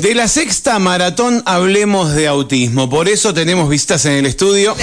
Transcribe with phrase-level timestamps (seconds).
[0.00, 4.76] De la sexta maratón hablemos de autismo, por eso tenemos visitas en el estudio.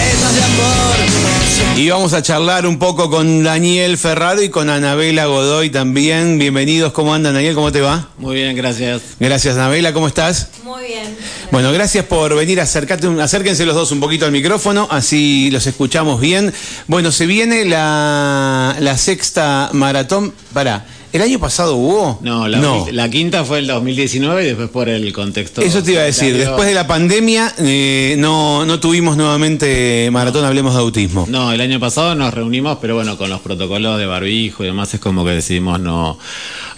[1.75, 6.39] Y vamos a charlar un poco con Daniel Ferraro y con Anabela Godoy también.
[6.39, 7.55] Bienvenidos, ¿cómo andan Daniel?
[7.55, 8.09] ¿Cómo te va?
[8.17, 9.01] Muy bien, gracias.
[9.19, 10.49] Gracias Anabela, ¿cómo estás?
[10.63, 11.15] Muy bien.
[11.51, 16.19] Bueno, gracias por venir, acercate, acérquense los dos un poquito al micrófono, así los escuchamos
[16.19, 16.51] bien.
[16.87, 20.33] Bueno, se viene la, la sexta maratón.
[20.53, 22.19] Para, ¿el año pasado hubo?
[22.21, 22.59] No la,
[22.91, 25.61] la quinta fue el 2019 y después por el contexto.
[25.61, 30.43] Eso te iba a decir, después de la pandemia eh, no, no tuvimos nuevamente maratón
[30.43, 31.25] Hablemos de Autismo.
[31.29, 34.93] No, el año pasado nos reunimos, pero bueno, con los protocolos de barbijo y demás
[34.93, 36.17] es como que decidimos no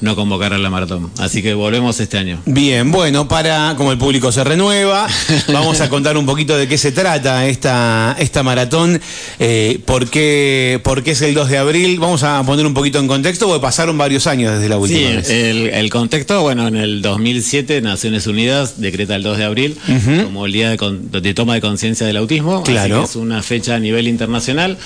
[0.02, 1.12] no convocar a la maratón.
[1.20, 2.42] Así que volvemos este año.
[2.46, 5.08] Bien, bueno, para, como el público se renueva,
[5.48, 9.02] vamos a contar un poquito de qué se trata esta, esta maratón,
[9.40, 12.00] eh, por, qué, por qué es el 2 de abril.
[12.00, 15.16] Vamos a poner un poquito en contexto, porque pasaron varios años desde la última sí,
[15.16, 15.30] vez.
[15.30, 19.78] El, el, contexto, bueno, en el 2007 Naciones Unidas decreta el 2 de abril
[20.24, 20.78] como el día de,
[21.22, 22.64] de toma de conciencia del autismo.
[22.64, 23.04] Claro.
[23.04, 24.78] es una fecha a nivel internacional.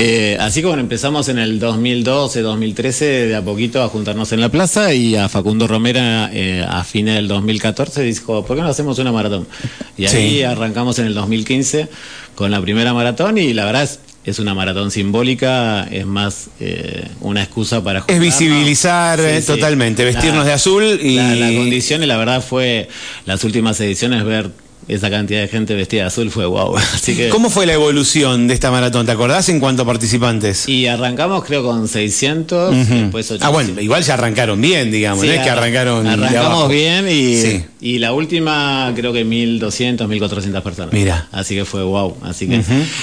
[0.00, 4.40] Eh, así que bueno, empezamos en el 2012, 2013 de a poquito a juntarnos en
[4.40, 8.68] la plaza y a Facundo Romera eh, a fines del 2014 dijo, ¿por qué no
[8.68, 9.48] hacemos una maratón?
[9.96, 10.42] Y ahí Sí.
[10.44, 11.88] arrancamos en el 2015
[12.36, 17.08] con la primera maratón y la verdad es, es una maratón simbólica, es más eh,
[17.20, 18.38] una excusa para Es juntarnos.
[18.38, 21.16] visibilizar eh, totalmente, vestirnos de azul y...
[21.16, 22.88] La, la condición y la verdad fue
[23.24, 24.50] las últimas ediciones ver
[24.88, 26.76] esa cantidad de gente vestida de azul fue wow.
[26.94, 29.06] Así que ¿Cómo fue la evolución de esta maratón?
[29.06, 30.68] ¿Te acordás en cuanto a participantes?
[30.68, 33.42] y arrancamos creo con 600, después 800.
[33.42, 37.08] Ah, bueno, igual ya arrancaron bien, digamos, Sí, no es que arran- arrancaron Arrancamos bien
[37.08, 37.64] y, Sí.
[37.80, 40.92] y la última creo que 1200, 1400 personas.
[40.92, 41.28] Mira.
[41.32, 42.16] Así que fue wow.
[42.22, 42.54] Así que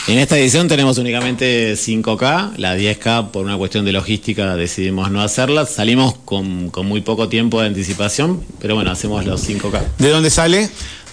[0.08, 5.22] en esta edición tenemos únicamente 5K, la 10K por una cuestión de logística decidimos no
[5.22, 5.66] hacerla.
[5.66, 9.82] Salimos con, con muy poco tiempo de anticipación, pero bueno, hacemos los 5K.
[10.00, 10.70] ¿De dónde sale?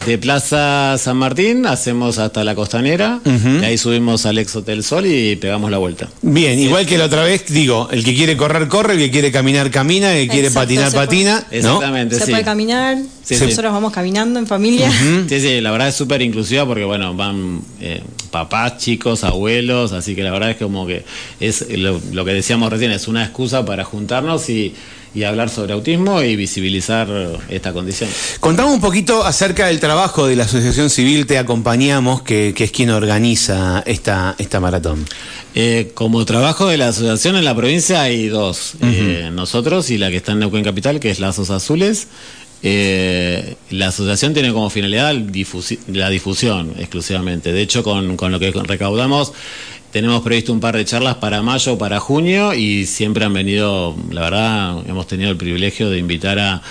[0.06, 5.06] De Plaza San Martín hacemos hasta la costanera, de ahí subimos al ex Hotel Sol
[5.06, 6.08] y pegamos la vuelta.
[6.22, 9.30] Bien, igual que la otra vez, digo, el que quiere correr, corre, el que quiere
[9.30, 11.46] caminar, camina, el que quiere Exacto, patinar, puede- patina.
[11.50, 11.56] ¿no?
[11.56, 12.30] Exactamente, Se sí.
[12.32, 13.44] puede caminar, Sí, sí.
[13.44, 14.90] nosotros vamos caminando en familia.
[15.28, 20.16] Sí, sí, la verdad es súper inclusiva porque, bueno, van eh, papás, chicos, abuelos, así
[20.16, 21.04] que la verdad es que como que
[21.38, 24.74] es lo, lo que decíamos recién, es una excusa para juntarnos y,
[25.14, 27.08] y hablar sobre autismo y visibilizar
[27.48, 28.08] esta condición.
[28.40, 32.70] Contamos un poquito acerca del trabajo de la Asociación Civil Te Acompañamos, que, que es
[32.70, 35.04] quien organiza esta, esta maratón.
[35.54, 40.10] Eh, como trabajo de la asociación en la provincia hay dos, eh, nosotros y la
[40.10, 42.08] que está en Neuquén Capital, que es Lazos Azules.
[42.64, 47.52] Eh, la asociación tiene como finalidad difusi- la difusión exclusivamente.
[47.52, 49.32] De hecho, con, con lo que recaudamos,
[49.92, 54.22] tenemos previsto un par de charlas para mayo, para junio, y siempre han venido, la
[54.22, 56.62] verdad, hemos tenido el privilegio de invitar a,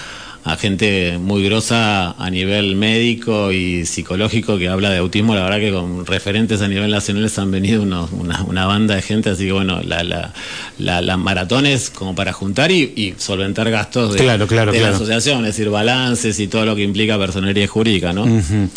[0.44, 5.36] a gente muy grosa a nivel médico y psicológico que habla de autismo.
[5.36, 9.04] La verdad que con referentes a nivel nacional han venido unos- una, una banda de
[9.04, 10.34] gente, así que bueno, la, la,
[10.80, 14.80] la, la maratón es como para juntar y, y solventar gastos de, Claro, claro, de
[14.80, 14.92] claro.
[14.94, 18.26] la asociación, es decir, balances y todo lo que implica personería jurídica, ¿no?
[18.28, 18.68] Eh,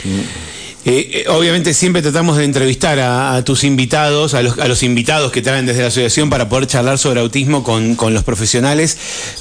[0.86, 5.32] eh, obviamente siempre tratamos de entrevistar a, a tus invitados, a los, a los invitados
[5.32, 8.96] que traen desde la asociación para poder charlar sobre autismo con, con los profesionales,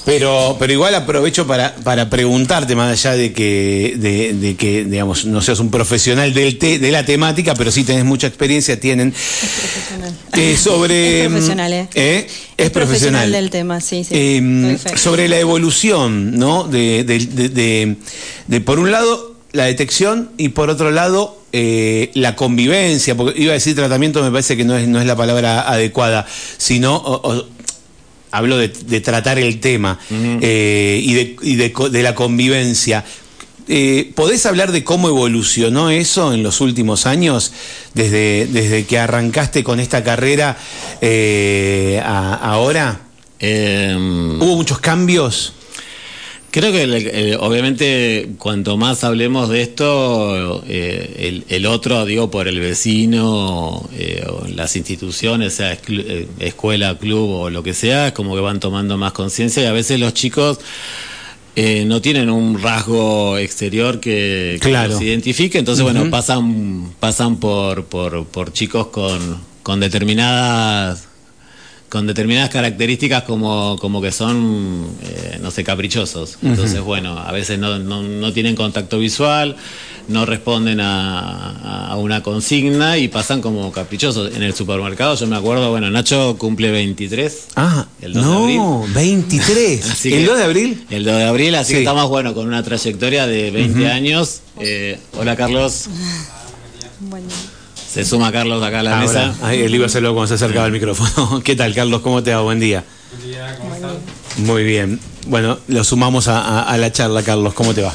[0.06, 5.26] pero, pero igual aprovecho para, para preguntarte, más allá de que, de, de que digamos,
[5.26, 9.12] no seas un profesional del te- de la temática, pero sí tenés mucha experiencia, tienen,
[9.12, 10.14] profesional.
[10.38, 11.24] eh, sobre...
[11.26, 11.88] Es profesional, ¿eh?
[11.96, 12.28] ¿eh?
[12.58, 13.32] Es, profesional.
[13.32, 14.14] del tema, sí, sí.
[14.16, 16.64] Eh, sobre la evolución, ¿no?
[16.64, 23.40] De- de, por un lado, la detección y por otro lado, eh, la convivencia, porque
[23.42, 26.26] iba a decir tratamiento, me parece que no es, no es la palabra adecuada,
[26.58, 26.96] sino...
[26.98, 27.46] o- o-
[28.36, 33.06] Hablo de, de tratar el tema eh, y, de, y de co- de la convivencia.
[33.68, 37.52] Eh, ¿Podés hablar de cómo evolucionó eso en los últimos años,
[37.94, 40.58] desde, desde que arrancaste con esta carrera
[41.02, 43.02] eh, a- ahora?
[43.40, 45.54] Eh, ¿Hubo muchos cambios?
[46.54, 52.30] Creo que el- el- obviamente cuanto más hablemos de esto, eh, el, el otro, digo,
[52.30, 58.10] por el vecino, eh, o las instituciones, sea eh, escuela, club o lo que sea,
[58.10, 60.60] es como que van tomando más conciencia y a veces los chicos
[61.56, 64.94] eh, no tienen un rasgo exterior que, que Claro.
[64.94, 71.08] los identifique, entonces bueno, pasan, pasan por, por, por chicos con, con determinadas
[71.94, 76.40] con determinadas características como, como que son, eh, no sé, caprichosos.
[76.42, 79.56] Entonces, bueno, a veces no, no, no tienen contacto visual,
[80.08, 84.36] no responden a, a una consigna y pasan como caprichosos.
[84.36, 87.50] En el supermercado, yo me acuerdo, bueno, Nacho cumple 23.
[87.58, 88.58] Ah, El 2 de abril.
[88.58, 89.86] no, 23.
[89.92, 90.86] Así ¿El que- 2 de abril?
[90.90, 91.74] El 2 de abril, así Sí.
[91.76, 94.42] que estamos, bueno, con una trayectoria de 20 años.
[94.60, 95.86] Eh, hola, Carlos.
[97.02, 97.28] Bueno,
[97.94, 99.36] Se suma Carlos acá a la Ahora, mesa.
[99.46, 101.42] ahí él iba a hacerlo cuando se acercaba el micrófono.
[101.44, 102.02] ¿Qué tal, Carlos?
[102.02, 102.42] ¿Cómo te va?
[102.42, 102.84] Buen día.
[104.38, 105.00] Muy bien.
[105.28, 107.54] Bueno, lo sumamos a, a- a la charla, Carlos.
[107.54, 107.94] ¿Cómo te va?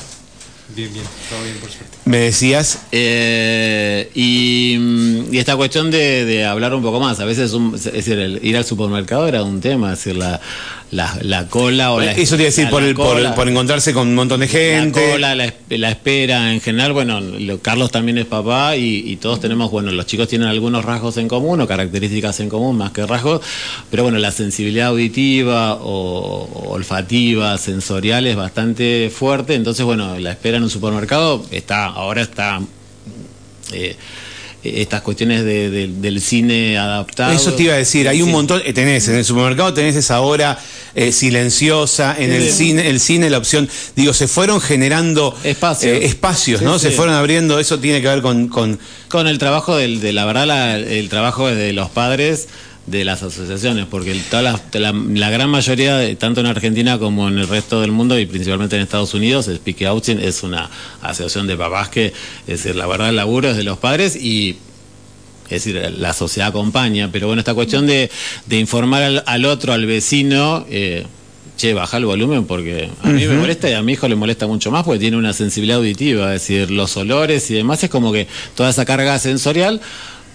[0.77, 1.98] Bien, bien, todo bien por suerte.
[2.09, 2.79] Me decías.
[2.91, 7.75] Eh, y, mm, y esta cuestión de, de hablar un poco más, a veces un-
[7.75, 10.41] es decir, el ir al supermercado era un tema, es decir, la,
[10.91, 13.35] la, la cola o la Eso te decir, la- por, el, por, cola.
[13.35, 15.05] por encontrarse con un montón de gente.
[15.07, 19.03] La cola, la, es- la espera en general, bueno, lo- Carlos también es papá y,
[19.07, 22.79] y todos tenemos, bueno, los chicos tienen algunos rasgos en común o características en común
[22.79, 23.43] más que rasgos,
[23.91, 30.31] pero bueno, la sensibilidad auditiva o, o olfativa, sensorial es bastante fuerte, entonces bueno, la
[30.31, 32.61] espera en un supermercado está, ahora está...
[33.73, 33.97] eh,
[34.65, 37.33] estas cuestiones de- de- del cine adaptado.
[37.33, 38.33] Eso te iba a decir, hay un Sí.
[38.33, 40.59] montón, eh, tenés en el supermercado tenés esa hora
[40.97, 45.93] eh, silenciosa, en el cine, el cine la opción, digo, se fueron generando Espacios.
[45.93, 46.79] eh, espacios, ¿no?
[46.81, 50.25] Se fueron abriendo, eso tiene que ver con, con Con el trabajo del, de la
[50.25, 52.49] verdad, la- el trabajo de los padres
[52.91, 57.29] de las asociaciones, porque toda la, la- la gran mayoría, de- tanto en Argentina como
[57.29, 60.71] en el resto del mundo y principalmente en Estados Unidos, Speak Out es una
[61.03, 64.57] asociación de papás que, es decir, la verdad, el laburo es de los padres y
[65.51, 68.11] es decir, la sociedad acompaña, pero bueno, esta cuestión de,
[68.47, 71.07] de informar al, al otro, al vecino, eh,
[71.57, 74.47] che, baja el volumen porque a mí me molesta y a mi hijo le molesta
[74.47, 78.13] mucho más porque tiene una sensibilidad auditiva, es decir, los olores y demás, es como
[78.13, 79.81] que toda esa carga sensorial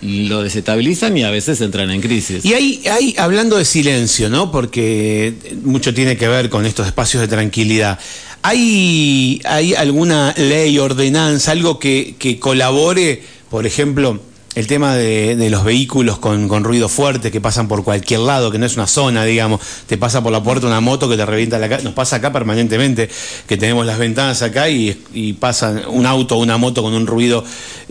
[0.03, 2.43] lo desestabilizan y a veces entran en crisis.
[2.43, 4.51] Y hay, hay, hablando de silencio, ¿no?
[4.51, 5.33] Porque
[5.63, 7.99] mucho tiene que ver con estos espacios de tranquilidad.
[8.41, 14.19] ¿Hay, hay alguna ley, ordenanza, algo que, que colabore, por ejemplo,
[14.55, 18.51] el tema de, de los vehículos con, con ruido fuerte que pasan por cualquier lado,
[18.51, 21.25] que no es una zona, digamos, te pasa por la puerta una moto que te
[21.25, 23.09] revienta la cara, nos pasa acá permanentemente,
[23.47, 27.07] que tenemos las ventanas acá y, y pasa un auto o una moto con un
[27.07, 27.43] ruido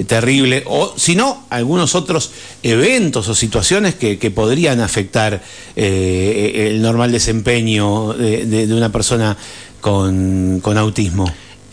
[0.07, 2.31] terrible, o si no, algunos otros
[2.63, 5.43] eventos o situaciones que, que podrían afectar
[5.75, 9.37] eh, el normal desempeño de, de- de una persona
[9.81, 11.25] con, con autismo.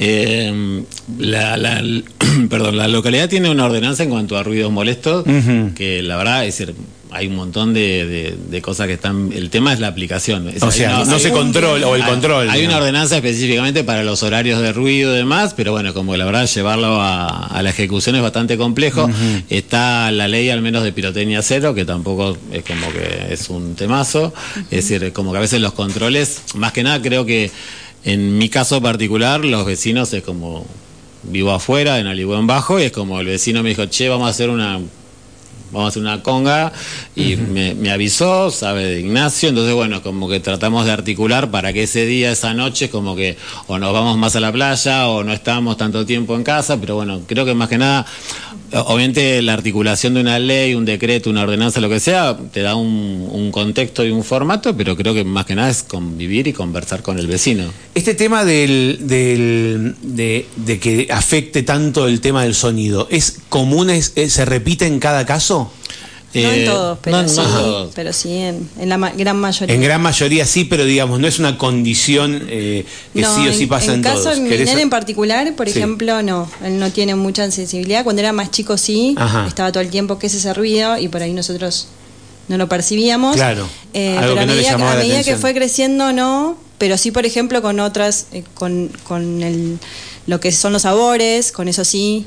[0.02, 0.84] Eh,
[1.18, 1.84] la, la-
[2.50, 5.26] perdón, la localidad tiene una ordenanza en cuanto a ruidos molestos,
[5.76, 6.74] que la verdad es decir,
[7.12, 9.32] hay un montón de, de- de cosas que están.
[9.34, 10.48] El tema es la aplicación.
[10.48, 12.50] Es O sea, no se controla, o el hay- control.
[12.50, 16.24] Hay una ordenanza específicamente para los horarios de ruido y demás, pero bueno, como la
[16.26, 19.10] verdad llevarlo a, a la ejecución es bastante complejo.
[19.50, 23.76] Está la ley al menos de pirotecnia cero, que tampoco es como que es un
[23.76, 24.32] temazo.
[24.70, 27.50] Es decir, como que a veces los controles, más que nada creo que
[28.04, 30.66] en mi caso particular, los vecinos es como
[31.24, 34.32] vivo afuera, en Aligüen Bajo, y es como el vecino me dijo, che, vamos a
[34.32, 34.80] hacer una
[35.72, 36.72] vamos a hacer una conga
[37.16, 41.74] y me, me avisó, sabe de Ignacio, entonces bueno, como que tratamos de articular para
[41.74, 43.38] que ese día, esa noche, como que
[43.68, 46.96] o nos vamos más a la playa o no estamos tanto tiempo en casa, pero
[46.96, 48.06] bueno, creo que más que nada,
[48.72, 52.76] obviamente la articulación de una ley, un decreto, una ordenanza, lo que sea, te da
[52.76, 56.54] un, un contexto y un formato, pero creo que más que nada es convivir y
[56.54, 57.64] conversar con el vecino.
[57.96, 63.90] Este tema del, del- de, de que afecte tanto el tema del sonido, ¿es común,
[63.90, 65.59] es, es- se repite en cada caso?
[66.34, 67.92] No Eh, en todos, pero no, sí, en todos.
[67.96, 69.74] pero sí en, en la ma- gran mayoría.
[69.76, 73.54] En gran mayoría sí, pero digamos, no es una condición eh, que No, sí o
[73.54, 74.36] sí pasa en, caso todos.
[74.36, 75.78] de mi ¿Querés- nene en particular, por Sí.
[75.80, 78.04] ejemplo, no, él no tiene mucha sensibilidad.
[78.04, 79.48] Cuando era más chico sí, Ajá.
[79.48, 81.88] estaba todo el tiempo que es ese ruido y por ahí nosotros
[82.48, 83.36] no lo percibíamos.
[83.36, 86.14] Claro, Eh, algo pero que a no le medida, a la medida que fue creciendo
[86.14, 89.80] no, pero sí, por ejemplo, con otras, eh, con, con el,
[90.28, 92.26] lo que son los sabores, con eso sí,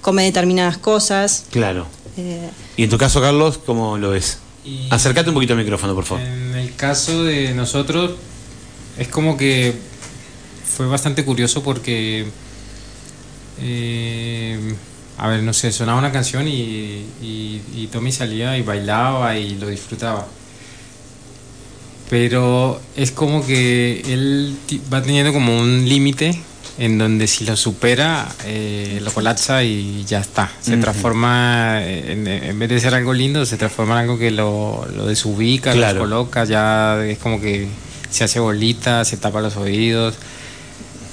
[0.00, 1.44] come determinadas cosas.
[1.50, 1.86] Claro.
[2.16, 4.38] Eh, Y en tu caso, Carlos, ¿cómo lo ves?
[4.64, 6.24] Y- Acércate un poquito al micrófono, por favor.
[6.24, 8.12] En el caso de nosotros,
[8.98, 9.74] es como que
[10.76, 12.26] fue bastante curioso porque,
[13.60, 14.74] eh,
[15.18, 19.56] a ver, no sé, sonaba una canción y, y, y Tommy salía y bailaba y
[19.56, 20.26] lo disfrutaba.
[22.10, 24.56] Pero es como que él
[24.92, 26.38] va teniendo como un límite
[26.78, 30.50] en donde si lo supera, eh, lo colapsa y ya está.
[30.60, 34.86] Se transforma, en, en vez de ser algo lindo, se transforma en algo que lo,
[34.96, 35.94] lo desubica, Claro.
[35.98, 37.68] lo coloca, ya es como que
[38.10, 40.14] se hace bolita, se tapa los oídos.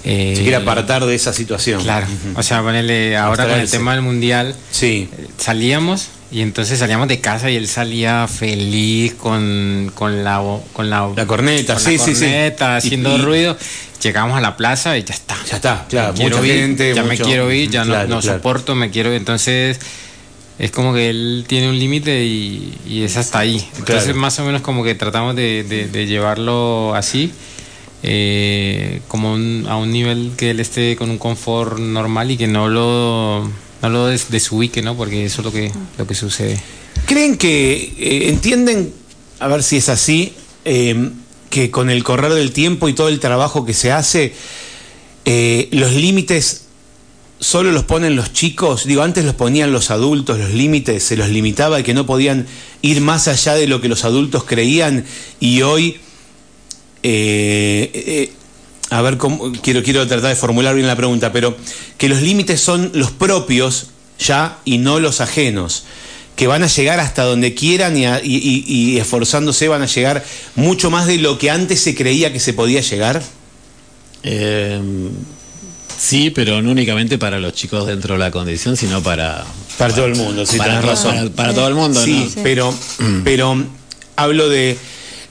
[0.06, 1.82] eh, Se quiere apartar de esa situación.
[1.84, 5.10] Claro, o sea, ponerle ahora con el tema del mundial, Sí.
[5.18, 10.42] eh, salíamos Y entonces salíamos de casa y él salía feliz con, con la
[10.74, 12.22] con la, La corneta, con sí, la sí, sí.
[12.22, 13.58] corneta, Y- haciendo y- ruido.
[14.04, 15.36] Llegamos a la plaza y ya está.
[15.50, 18.20] Ya está, claro, quiero mucha ir, gente, ya me quiero ir, ya no- Claro, no,
[18.22, 18.38] claro.
[18.38, 19.18] soporto, me quiero ir.
[19.18, 19.80] Entonces
[20.60, 23.58] es como que él tiene un límite y, y es hasta ahí.
[23.78, 24.20] Entonces Claro.
[24.20, 27.32] más o menos como que tratamos de, de- de llevarlo así.
[28.02, 32.48] eh, como un- a un nivel que él esté con un confort normal y que
[32.48, 34.96] no lo no lo des- desubique, ¿no?
[34.98, 36.60] Porque eso es lo que lo que sucede.
[37.06, 38.94] ¿Creen que eh, entienden,
[39.40, 40.34] a ver si es así,
[40.66, 41.10] eh,
[41.50, 44.34] que con el correr del tiempo y todo el trabajo que se hace,
[45.26, 46.66] eh, los límites
[47.40, 48.86] solo los ponen los chicos?
[48.86, 52.46] Digo, antes los ponían los adultos, los límites, se los limitaba y que no podían
[52.82, 55.06] ir más allá de lo que los adultos creían
[55.40, 56.00] y hoy...
[57.02, 58.34] eh, eh,
[58.90, 61.56] a ver, cómo, quiero, quiero tratar de formular bien la pregunta, pero
[61.98, 63.88] que los límites son los propios
[64.20, 65.84] ya y no los ajenos,
[66.36, 69.86] que van a llegar hasta donde quieran y, a- y- y- y esforzándose van a
[69.86, 70.24] llegar
[70.56, 73.22] mucho más de lo que antes se creía que se podía llegar.
[74.24, 74.80] Eh,
[75.98, 79.46] sí, pero no únicamente para los chicos dentro de la condición, sino para...
[79.78, 81.16] Para todo el mundo, sí, para, tenés razón.
[81.16, 82.44] para- para todo el mundo, Sí, ¿no?
[82.44, 82.74] pero,
[83.24, 83.64] pero
[84.18, 84.78] hablo de.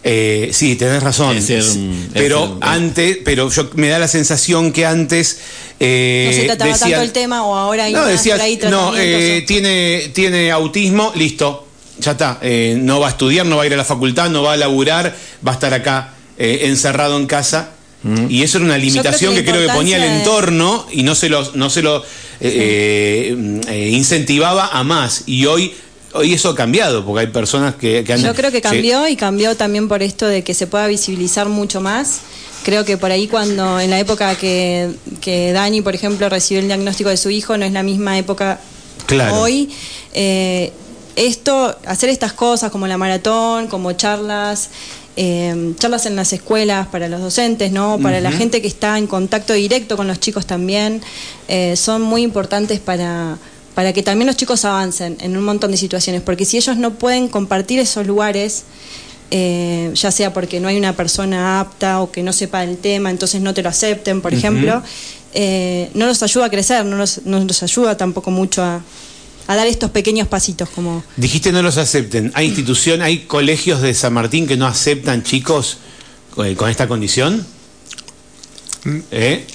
[0.04, 1.36] Eh, sí, tenés razón.
[1.36, 5.38] Es mm, pero antes, pero yo me da la sensación que antes.
[5.80, 8.44] eh, no se trataba decían- tanto el tema o ahora hay no, más decías, por
[8.44, 11.66] ahí no, eh, tiene, tiene autismo, listo,
[11.98, 12.38] ya está.
[12.42, 14.56] eh, no va a estudiar, no va a ir a la facultad, no va a
[14.56, 15.14] laburar,
[15.46, 17.70] va a estar acá eh, encerrado en casa.
[18.28, 21.28] Y eso era una limitación que creo que ponía el de- entorno y no se
[21.28, 22.04] lo, no se lo
[22.40, 25.24] eh, eh, eh, incentivaba a más.
[25.26, 25.74] Y hoy,
[26.18, 28.22] hoy eso ha cambiado, porque hay personas que, que han...
[28.22, 31.80] Yo creo que cambió y cambió también por esto de que se pueda visibilizar mucho
[31.80, 32.20] más.
[32.64, 36.66] Creo que por ahí cuando en la época que, que Dani, por ejemplo, recibió el
[36.66, 38.60] diagnóstico de su hijo, no es la misma época
[39.06, 39.40] Claro.
[39.40, 39.70] hoy.
[40.12, 40.72] Eh,
[41.16, 44.70] esto, hacer estas cosas como la maratón, como charlas,
[45.16, 47.98] eh, charlas en las escuelas para los docentes, ¿no?
[48.00, 51.02] Para la gente que está en contacto directo con los chicos también,
[51.48, 53.36] eh, son muy importantes para,
[53.78, 56.94] para que también los chicos avancen en un montón de situaciones, porque si ellos no
[56.94, 58.64] pueden compartir esos lugares,
[59.30, 63.08] eh, ya sea porque no hay una persona apta o que no sepa el tema,
[63.08, 64.82] entonces no te lo acepten, por ejemplo,
[65.32, 68.82] eh, no los ayuda a crecer, no los, no los ayuda tampoco mucho a,
[69.46, 71.04] a dar estos pequeños pasitos como...
[71.16, 72.32] Dijiste no los acepten.
[72.34, 75.78] ¿Hay institución, hay colegios de San Martín que no aceptan chicos
[76.34, 77.46] con, con esta condición?
[79.12, 79.46] ¿Eh?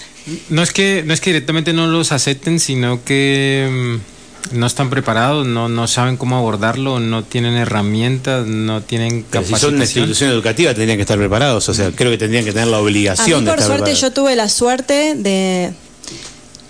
[0.48, 4.13] No es que no es que directamente no los acepten, sino que mm,
[4.52, 9.56] no están preparados, no, no saben cómo abordarlo, no tienen herramientas, no tienen Pero si
[9.56, 11.70] son una institución educativa tendrían que estar preparados.
[11.70, 13.92] O sea, creo que tendrían que tener la A mí obligación de por estar suerte
[13.92, 14.02] preparados.
[14.02, 15.74] yo tuve la suerte de...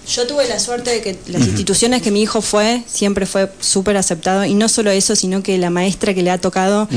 [0.06, 3.98] Yo tuve la suerte de que las instituciones que mi hijo fue, siempre fue súper
[3.98, 4.46] aceptado.
[4.46, 6.88] Y no solo eso, sino que la maestra que le ha tocado,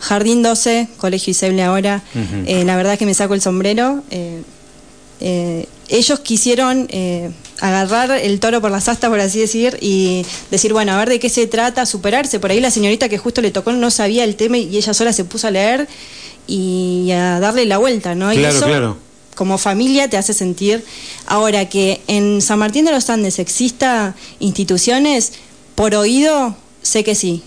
[0.00, 2.02] Jardín 12, Colegio Iseble ahora,
[2.46, 4.02] eh, la verdad que me saco el sombrero.
[4.10, 4.42] eh,
[5.20, 7.30] eh, ellos quisieron eh,
[7.60, 11.18] agarrar el toro por las astas, por así decir, y decir, bueno, a ver de
[11.20, 12.40] qué se trata, superarse.
[12.40, 15.12] Por ahí la señorita que justo le tocó no sabía el tema y ella sola
[15.12, 15.86] se puso a leer
[16.46, 18.32] y a darle la vuelta, ¿no?
[18.32, 18.96] y eso, claro.
[19.34, 20.84] como familia te hace sentir.
[21.26, 25.32] Ahora que en San Martín de los Andes exista instituciones,
[25.74, 27.42] por oído, sé que sí.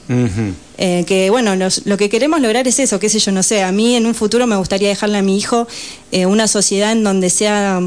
[0.80, 3.64] Eh, que bueno, los- lo que queremos lograr es eso, qué sé yo, no sé,
[3.64, 5.68] a mí en un futuro me gustaría dejarle a mi hijo
[6.12, 7.82] eh, una sociedad en donde sea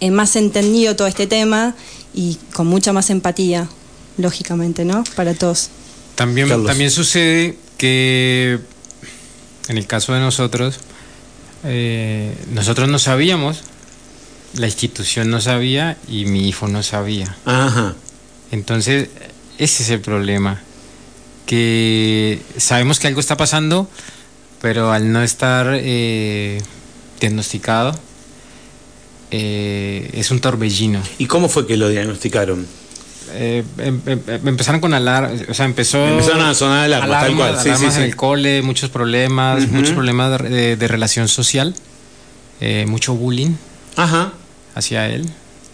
[0.00, 1.74] eh, más entendido todo este tema
[2.14, 3.68] y con mucha más empatía,
[4.18, 5.04] lógicamente, ¿no?
[5.16, 5.70] Para todos.
[6.14, 6.66] También, Carlos.
[6.66, 8.60] también sucede que
[9.68, 10.78] en el caso de nosotros,
[11.64, 13.62] eh, nosotros no sabíamos,
[14.54, 17.36] la institución no sabía y mi hijo no sabía.
[17.44, 17.94] Ajá.
[18.50, 19.08] Entonces,
[19.58, 20.60] ese es el problema.
[21.46, 23.88] Que sabemos que algo está pasando,
[24.60, 26.60] pero al no estar eh,
[27.20, 27.98] diagnosticado,
[29.32, 31.00] eh, es un torbellino.
[31.18, 32.66] ¿Y cómo fue que lo diagnosticaron?
[33.34, 36.06] Eh, em- em- em- empezaron con alarmas, o sea, empezó...
[36.06, 38.10] Empezaron a sonar alarmas, tal cual, sí, alarmas sí, en sí.
[38.10, 41.74] el cole, muchos problemas, muchos problemas de, de- de relación social,
[42.60, 43.52] eh, mucho bullying
[43.96, 44.34] Ajá.
[44.74, 45.26] hacia él,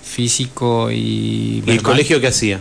[0.05, 1.63] físico y...
[1.67, 2.61] ¿Y el colegio qué hacía?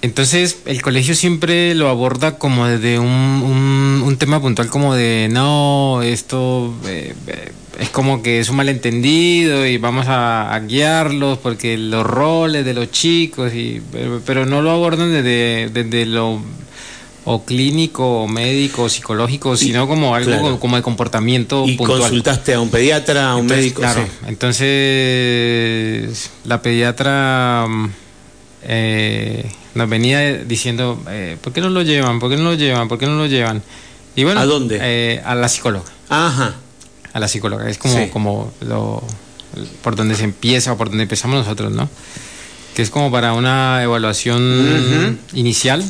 [0.00, 5.28] Entonces, el colegio siempre lo aborda como desde un, un, un tema puntual, como de
[5.28, 7.14] no, esto eh,
[7.78, 12.74] es como que es un malentendido y vamos a, a guiarlos porque los roles de
[12.74, 16.40] los chicos, y, pero, pero no lo abordan desde, desde lo
[17.30, 20.58] o clínico, o médico, o psicológico, sino como algo claro.
[20.58, 22.00] como, de comportamiento ¿Y puntual.
[22.00, 23.80] consultaste a un pediatra, a un Entonces, médico?
[23.82, 24.10] Claro, Sí.
[24.28, 27.86] entonces la pediatra mm,
[28.62, 32.18] eh, nos venía diciendo, eh, ¿por qué no lo llevan?
[32.18, 32.88] ¿Por qué no lo llevan?
[32.88, 33.62] ¿Por qué no lo llevan?
[34.16, 34.78] Y bueno, ¿A dónde?
[34.80, 35.90] eh, a la psicóloga.
[36.08, 36.54] Ajá.
[37.12, 37.68] A la psicóloga.
[37.68, 38.08] Es como, Sí.
[38.12, 39.02] como lo,
[39.82, 41.88] por donde se empieza o por donde empezamos nosotros, ¿no?
[42.74, 45.84] Que es como para una evaluación inicial.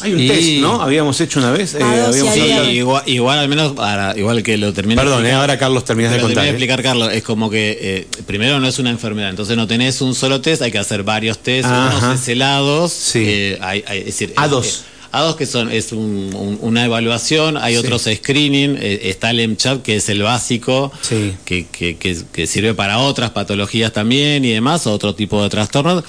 [0.00, 0.80] Hay un Y- test, ¿no?
[0.80, 1.74] Habíamos hecho una vez.
[1.74, 5.26] eh, Ah, habíamos Sí, había- igual, igual al menos, para, igual que lo termina Perdón,
[5.26, 6.34] eh, ahora Carlos terminas de contar.
[6.36, 6.52] termina de eh.
[6.52, 10.14] explicar, Carlos, es como que eh, primero no es una enfermedad, entonces no tenés un
[10.14, 11.98] solo test, hay que hacer varios test, Ajá.
[12.06, 13.24] unos es helados, Sí.
[13.26, 14.66] eh, hay, hay- es decir, A2.
[14.66, 17.78] eh, A2 que son es un- un- una evaluación, hay Sí.
[17.80, 21.34] otros screening, eh, está el MCHAT que es el básico, Sí.
[21.44, 26.04] que, que- que- que sirve para otras patologías también y demás, otro tipo de trastornos,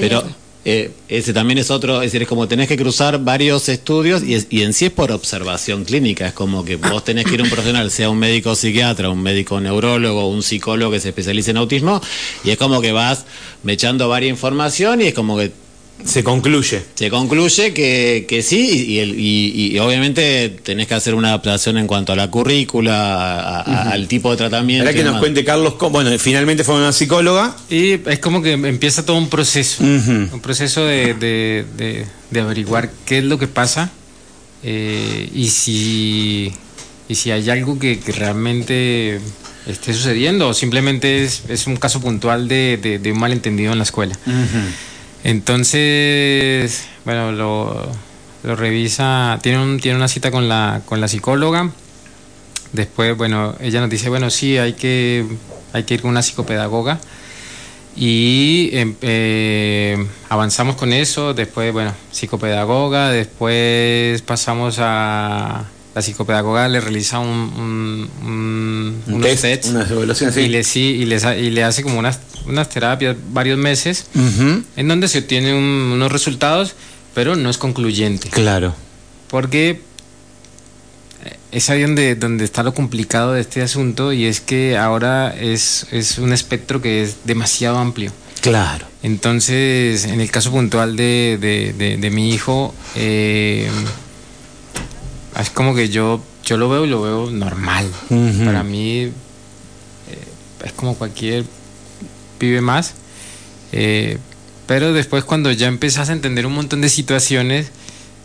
[0.00, 0.22] pero
[0.64, 4.34] eh, ese también es otro, es decir, es como tenés que cruzar varios estudios y,
[4.34, 7.40] es- y en sí es por observación clínica, es como que vos tenés que ir
[7.40, 11.52] a un profesional, sea un médico psiquiatra, un médico neurólogo, un psicólogo que se especialice
[11.52, 12.02] en autismo,
[12.44, 13.24] y es como que vas
[13.62, 15.52] mechando varias información y es como que
[16.04, 16.82] Se concluye.
[16.94, 21.76] se concluye que, que sí, y, el- y- y obviamente tenés que hacer una adaptación
[21.76, 24.84] en cuanto a la currícula, a- a- al tipo de tratamiento.
[24.84, 27.56] Ahora y que nos cuente Carlos, cómo- bueno, finalmente fue una psicóloga.
[27.68, 32.90] Y es como que empieza todo un proceso, un proceso de, de- de- de averiguar
[33.04, 33.90] qué es lo que pasa
[34.62, 36.52] eh, y, si,
[37.08, 39.20] y si hay algo que, que realmente
[39.66, 43.78] esté sucediendo o simplemente es, es un caso puntual de, de- de un malentendido en
[43.78, 44.18] la escuela.
[45.24, 47.90] Entonces, bueno, lo,
[48.42, 51.70] lo revisa, tiene, un, tiene una cita con la, con la psicóloga.
[52.72, 55.26] Después, bueno, ella nos dice, bueno, sí, hay que,
[55.72, 56.98] hay que ir con una psicopedagoga.
[57.96, 61.34] Y em, eh, avanzamos con eso.
[61.34, 63.10] Después, bueno, psicopedagoga.
[63.10, 65.64] Después pasamos a...
[65.98, 70.42] La psicopedagoga le realiza un, un- un- Un unos test, tests unas evaluaciones, sí.
[70.42, 74.06] y, le, sí, y, les y le hace como unas, unas terapias varios meses
[74.76, 76.74] en donde se obtienen un- unos resultados,
[77.14, 78.28] pero no es concluyente.
[78.30, 78.76] Claro.
[79.26, 79.80] Porque
[81.24, 85.34] eh, es ahí donde, donde está lo complicado de este asunto y es que ahora
[85.36, 88.12] es, es un espectro que es demasiado amplio.
[88.40, 88.86] Claro.
[89.02, 93.68] Entonces, en el caso puntual de, de- de- de mi hijo, eh,
[95.42, 97.90] es como que yo, yo lo veo y lo veo normal.
[98.44, 99.12] Para mí eh,
[100.64, 101.44] es como cualquier
[102.38, 102.94] pibe más.
[103.72, 104.18] eh,
[104.66, 107.68] pero después cuando ya empezás a entender un montón de situaciones,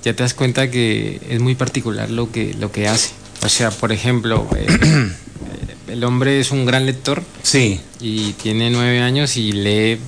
[0.03, 3.11] ya te das cuenta que es muy particular lo que, lo que hace.
[3.43, 4.67] O sea, por ejemplo, eh,
[5.87, 7.79] el hombre es un gran lector, Sí.
[8.01, 9.99] y tiene nueve años y lee,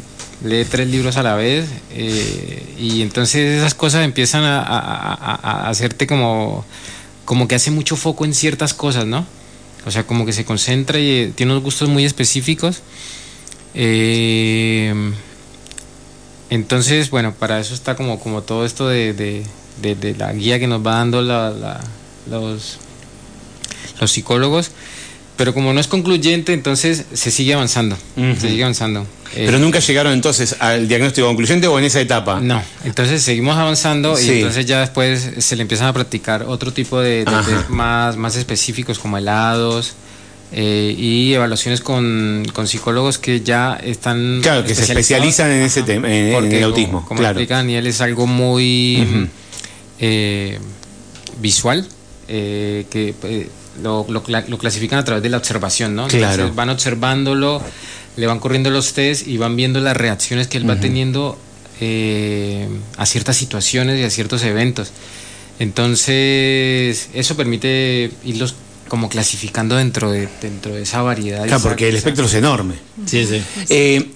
[0.44, 5.66] lee tres libros a la vez eh, y entonces esas cosas empiezan a, a- a-
[5.66, 6.66] a hacerte como,
[7.26, 9.26] como que hace mucho foco en ciertas cosas, ¿no?
[9.86, 12.82] O sea, como que se concentra y eh, tiene unos gustos muy específicos.
[13.76, 14.94] Eh,
[16.50, 19.44] entonces, bueno, para eso está como, como todo esto de, de-
[19.82, 21.82] de- de la guía que nos va dando la- la-
[22.30, 22.78] los,
[24.00, 24.72] los psicólogos.
[25.38, 27.98] Pero como no es concluyente, entonces se sigue avanzando.
[28.16, 29.02] Se sigue avanzando.
[29.36, 32.40] Eh, Pero nunca llegaron entonces al diagnóstico concluyente o en esa etapa.
[32.40, 34.28] no, entonces seguimos avanzando Sí.
[34.32, 38.38] y entonces ya después se le empiezan a practicar otro tipo de, test más, más
[38.38, 39.96] específicos como helados
[40.54, 45.84] eh, y evaluaciones con, con psicólogos que ya están Claro, que se especializan en ese
[45.84, 47.06] tema, en, el como- autismo.
[47.06, 47.34] Como, claro.
[47.38, 49.28] explica Daniel, es algo muy
[50.00, 50.60] eh,
[51.42, 51.86] visual,
[52.30, 53.50] eh, que eh,
[53.84, 56.08] lo, lo cla- lo clasifican a través de la observación, ¿no?
[56.08, 56.32] Claro.
[56.34, 57.62] Entonces van observándolo,
[58.18, 61.38] le van corriendo los test y van viendo las reacciones que él va teniendo
[61.82, 64.92] eh, a ciertas situaciones y a ciertos eventos.
[65.60, 68.56] Entonces, eso permite irlos
[68.88, 71.46] como clasificando dentro de, dentro de esa variedad.
[71.46, 72.76] Claro, porque el Esa- espectro es enorme.
[73.06, 73.42] Sí, sí.
[73.70, 74.10] Eh,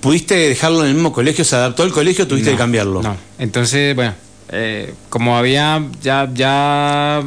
[0.00, 1.44] ¿Pudiste dejarlo en el mismo colegio?
[1.44, 3.02] ¿Se adaptó al colegio o tuviste No, que cambiarlo?
[3.02, 4.14] No, entonces, bueno,
[4.50, 7.22] eh, como había ya, ya,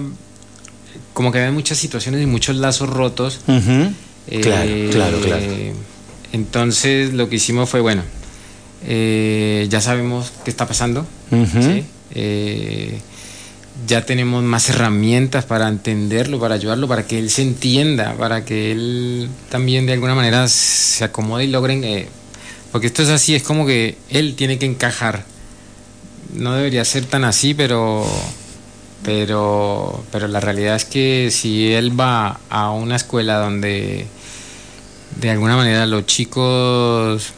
[1.22, 3.42] como que había muchas situaciones y muchos lazos rotos.
[3.48, 3.94] Ujú.
[4.42, 5.46] Claro, eh, claro, claro.
[6.34, 8.02] Entonces lo que hicimos fue, bueno,
[8.88, 11.06] eh, ya sabemos qué está pasando.
[11.30, 11.62] Ujú.
[11.62, 11.84] ¿sí?
[12.16, 13.00] Eh,
[13.88, 18.72] ya tenemos más herramientas para entenderlo, para ayudarlo, para que él se entienda, para que
[18.72, 21.84] él también de alguna manera se acomode y logren...
[21.84, 22.08] eh,
[22.72, 25.24] porque esto es así, es como que él tiene que encajar.
[26.34, 28.08] No debería ser tan así, pero
[29.04, 34.06] pero pero la realidad es que si él va a una escuela donde
[35.20, 37.32] de alguna manera los chicos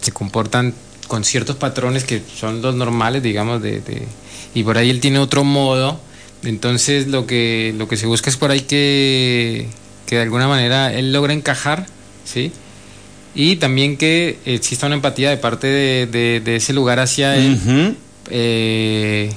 [0.00, 0.74] se comportan
[1.08, 4.06] con ciertos patrones que son los normales, digamos, de, de-
[4.54, 6.00] y por ahí él tiene otro modo,
[6.44, 9.68] entonces lo que lo que se busca es por ahí que,
[10.06, 11.86] que de alguna manera él logra encajar,
[12.24, 12.52] ¿sí?
[13.34, 17.96] y también que exista una empatía de parte de, de- de ese lugar hacia él,
[18.30, 19.30] eh,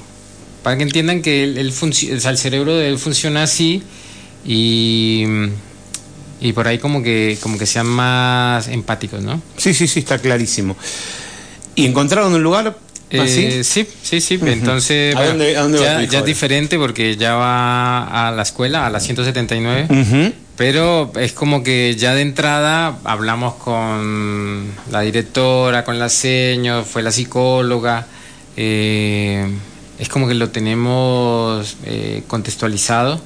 [0.62, 3.82] para que entiendan que o sea, el cerebro de él funciona así
[4.46, 5.24] y,
[6.40, 9.40] y por ahí como que, como que sean más empáticos, ¿no?
[9.56, 10.76] Sí, sí, sí, está clarísimo.
[11.74, 12.76] ¿Y encontraron un lugar
[13.12, 13.40] así?
[13.44, 14.38] Eh, sí, sí, sí.
[14.42, 15.78] Entonces, ¿A bueno, dónde- a dónde
[16.10, 19.86] ya, es diferente porque ya va a la escuela, a la 179.
[19.88, 20.32] Ujú.
[20.56, 27.02] Pero es como que ya de entrada hablamos con la directora, con la seño, fue
[27.02, 28.06] la psicóloga.
[28.56, 29.46] eh,
[30.00, 33.20] es como que lo tenemos eh, contextualizado,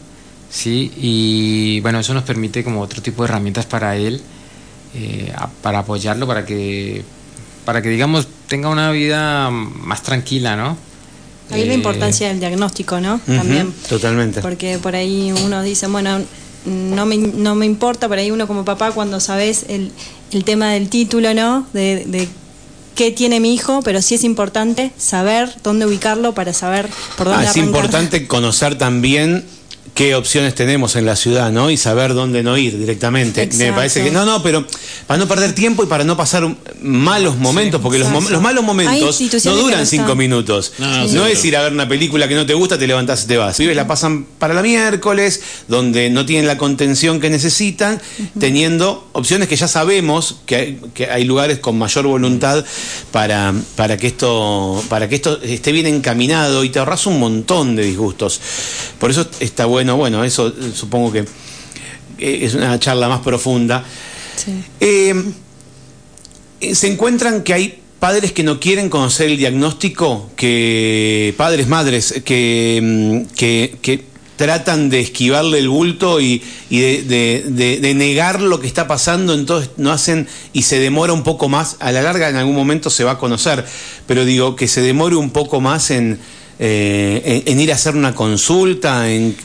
[0.50, 0.92] ¿sí?
[0.96, 4.20] Y bueno, eso nos permite como otro tipo de herramientas para él,
[4.94, 7.02] eh, a- para apoyarlo, para que,
[7.64, 10.76] para que digamos tenga una vida más tranquila, ¿no?
[11.50, 13.20] Ahí la Eh, importancia del diagnóstico, ¿no?
[13.26, 13.72] También.
[13.88, 14.40] Totalmente.
[14.40, 16.20] Porque por ahí uno dice, bueno,
[16.64, 19.92] no me, no me importa, por ahí uno como papá cuando sabes el,
[20.32, 21.66] el tema del título, ¿no?
[21.74, 22.28] De, de
[22.94, 27.46] qué tiene mi hijo, pero sí es importante saber dónde ubicarlo para saber por dónde
[27.46, 27.66] Ah, es arrancar.
[27.66, 29.44] importante conocer también
[29.94, 31.70] qué opciones tenemos en la ciudad, ¿no?
[31.70, 33.48] Y saber dónde no ir directamente.
[33.54, 34.66] Me parece que no, no, pero
[35.06, 39.56] para no perder tiempo y para no pasar malos momentos, porque los, malos momentos no
[39.56, 40.72] duran no cinco minutos.
[40.78, 43.26] No, no, es ir a ver una película que no te gusta, te levantás y
[43.28, 43.56] te vas.
[43.58, 48.02] Vives la pasan para la miércoles, donde no tienen la contención que necesitan,
[48.40, 52.64] teniendo opciones que ya sabemos que hay, que hay lugares con mayor voluntad
[53.12, 57.76] para, para que esto para que esto esté bien encaminado y te ahorras un montón
[57.76, 58.40] de disgustos.
[58.98, 61.20] Por eso está bueno, bueno, eso eh, supongo que
[62.18, 63.84] eh, es una charla más profunda.
[64.36, 64.52] Sí.
[64.80, 65.14] Eh,
[66.72, 72.80] se encuentran que hay padres que no quieren conocer el diagnóstico, que padres, madres, que,
[72.82, 74.04] mm, que, que
[74.36, 78.88] tratan de esquivarle el bulto y, y de, de- de- de negar lo que está
[78.88, 82.56] pasando, entonces no hacen y se demora un poco más, a la larga en algún
[82.56, 83.64] momento se va a conocer,
[84.08, 86.18] pero digo que se demore un poco más en,
[86.58, 89.36] eh, en, en ir a hacer una consulta, en...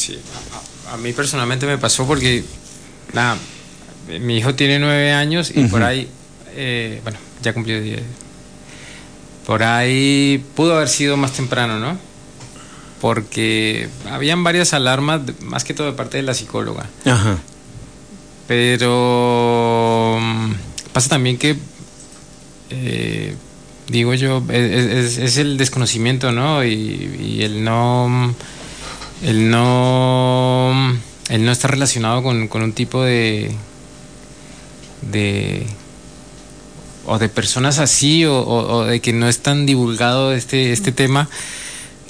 [0.00, 0.18] Sí,
[0.88, 2.42] a, a mí personalmente me pasó porque,
[3.12, 3.36] nada,
[4.20, 6.08] mi hijo tiene nueve años y por ahí,
[6.54, 8.02] eh, bueno, ya cumplió diez.
[9.46, 11.98] Por ahí pudo haber sido más temprano, ¿no?
[13.00, 16.86] Porque habían varias alarmas, más que todo de parte de la psicóloga.
[17.04, 17.38] Ajá.
[18.46, 20.52] Pero mm,
[20.92, 21.56] pasa también que,
[22.70, 23.34] eh,
[23.88, 26.64] digo yo, es, es- es el desconocimiento, ¿no?
[26.64, 26.70] Y,
[27.38, 28.34] y el no,
[29.22, 30.72] el no,
[31.28, 33.50] el no estar relacionado con, con un tipo de,
[35.02, 35.66] de,
[37.06, 40.92] o de personas así, o, o- o de que no es tan divulgado este, este
[40.92, 41.28] tema.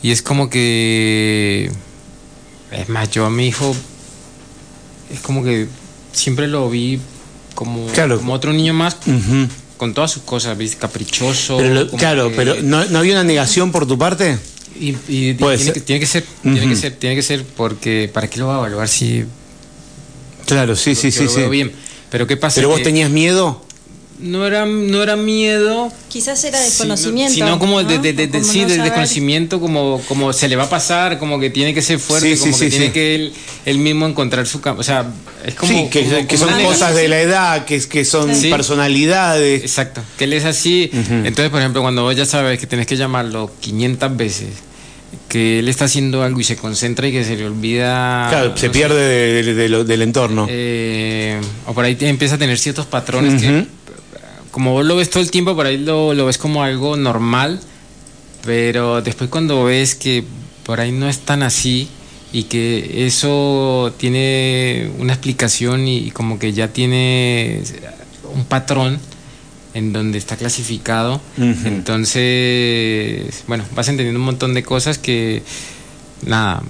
[0.02, 1.70] Y es como que,
[2.72, 3.74] es más, yo a mi hijo
[5.12, 5.66] es como que
[6.12, 7.00] siempre lo vi
[7.54, 8.18] como, Claro.
[8.18, 8.96] como otro niño más
[9.76, 10.78] con todas sus cosas, ¿viste?
[10.78, 11.56] Caprichoso.
[11.58, 14.38] Pero lo- claro, que- pero ¿no, ¿no había una negación por tu parte?
[14.80, 15.72] Y, y tiene, ser.
[15.74, 16.68] que, tiene que ser, tiene Ujú.
[16.70, 19.24] que ser, tiene que ser, porque ¿para qué lo va a evaluar si
[20.46, 21.36] Claro, sí, sí, sí, lo sí.
[21.40, 21.72] veo bien?
[22.10, 22.56] Pero ¿qué pasa?
[22.56, 23.62] Pero vos Que tenías miedo.
[24.18, 25.92] no era, no era miedo.
[26.08, 27.34] Quizás era sino- desconocimiento.
[27.34, 28.02] Sino como de, ¿no?
[28.02, 28.84] de- de- de- como sí, no de saber.
[28.90, 32.36] desconocimiento, como, como se le va a pasar, como que tiene que ser fuerte, Sí,
[32.36, 32.92] sí, como que sí, tiene sí.
[32.92, 33.32] que él,
[33.66, 34.80] él mismo encontrar su campo.
[34.80, 35.06] O sea,
[35.46, 35.72] es como.
[35.72, 38.50] sí, que, como- que como son cosas de la edad, que, que son Sí.
[38.50, 39.62] personalidades.
[39.62, 40.90] Exacto, que él es así.
[40.92, 41.14] Ujú.
[41.24, 44.48] Entonces, por ejemplo, cuando vos ya sabes que tenés que llamarlo 500 veces,
[45.30, 48.26] que él está haciendo algo y se concentra y que se le olvida.
[48.28, 50.46] Claro, se no pierde de- de- de lo- del entorno.
[50.50, 53.66] eh, o por ahí te- empieza a tener ciertos patrones que,
[54.50, 57.60] como vos lo ves todo el tiempo, por ahí lo, lo ves como algo normal,
[58.44, 60.24] pero después cuando ves que
[60.64, 61.88] por ahí no es tan así
[62.32, 67.62] y que eso tiene una explicación y, y como que ya tiene
[68.34, 68.98] un patrón
[69.74, 71.20] en donde está clasificado,
[72.36, 75.42] entonces, bueno, vas entendiendo un montón de cosas que,
[76.26, 76.62] nada,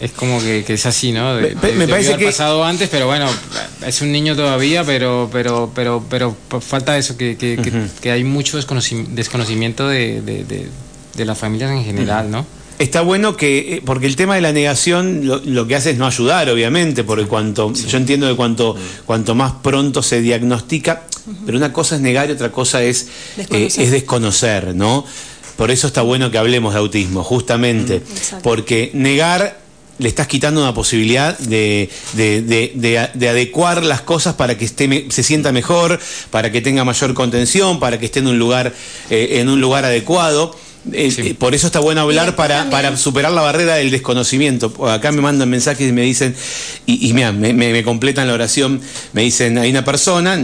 [0.00, 1.34] es como que, que es así, ¿no?
[1.36, 3.28] De- Me- me parece haber que- pasado antes, pero bueno,
[3.84, 7.58] es un niño todavía, pero pero pero pero falta eso, que, que,
[8.00, 10.68] que- hay mucho desconoci- desconocimiento de, de, de-
[11.16, 12.46] de las familias en general, ¿no?
[12.78, 15.98] Está bueno que, eh, porque el tema de la negación lo, lo que hace es
[15.98, 21.02] no ayudar, obviamente, porque cuanto, yo entiendo que cuanto, cuanto más pronto se diagnostica,
[21.44, 23.02] pero una cosa es negar y otra cosa es
[23.36, 23.84] eh, Desconocer.
[23.84, 25.04] es desconocer, ¿no?
[25.56, 28.44] Por eso está bueno que hablemos de autismo, justamente, Exacto.
[28.44, 29.58] porque negar
[29.98, 34.64] le estás quitando una posibilidad de, de- de- de- de adecuar las cosas para que
[34.64, 35.98] esté, se sienta mejor,
[36.30, 38.72] para que tenga mayor contención, para que esté en un lugar,
[39.10, 40.54] eh, en un lugar adecuado.
[40.92, 41.20] Eh, Sí.
[41.28, 44.72] eh, por eso está bueno hablar para, para superar la barrera del desconocimiento.
[44.88, 46.34] Acá me mandan mensajes y me dicen,
[46.86, 48.80] y, y mira, me, me- me completan la oración,
[49.12, 50.38] me dicen, hay una persona,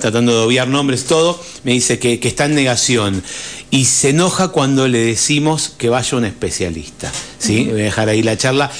[0.00, 3.22] tratando de obviar nombres, todo, me dice que, que está en negación
[3.70, 7.12] y se enoja cuando le decimos que vaya un especialista.
[7.38, 7.64] ¿sí?
[7.70, 8.70] Voy a dejar ahí la charla.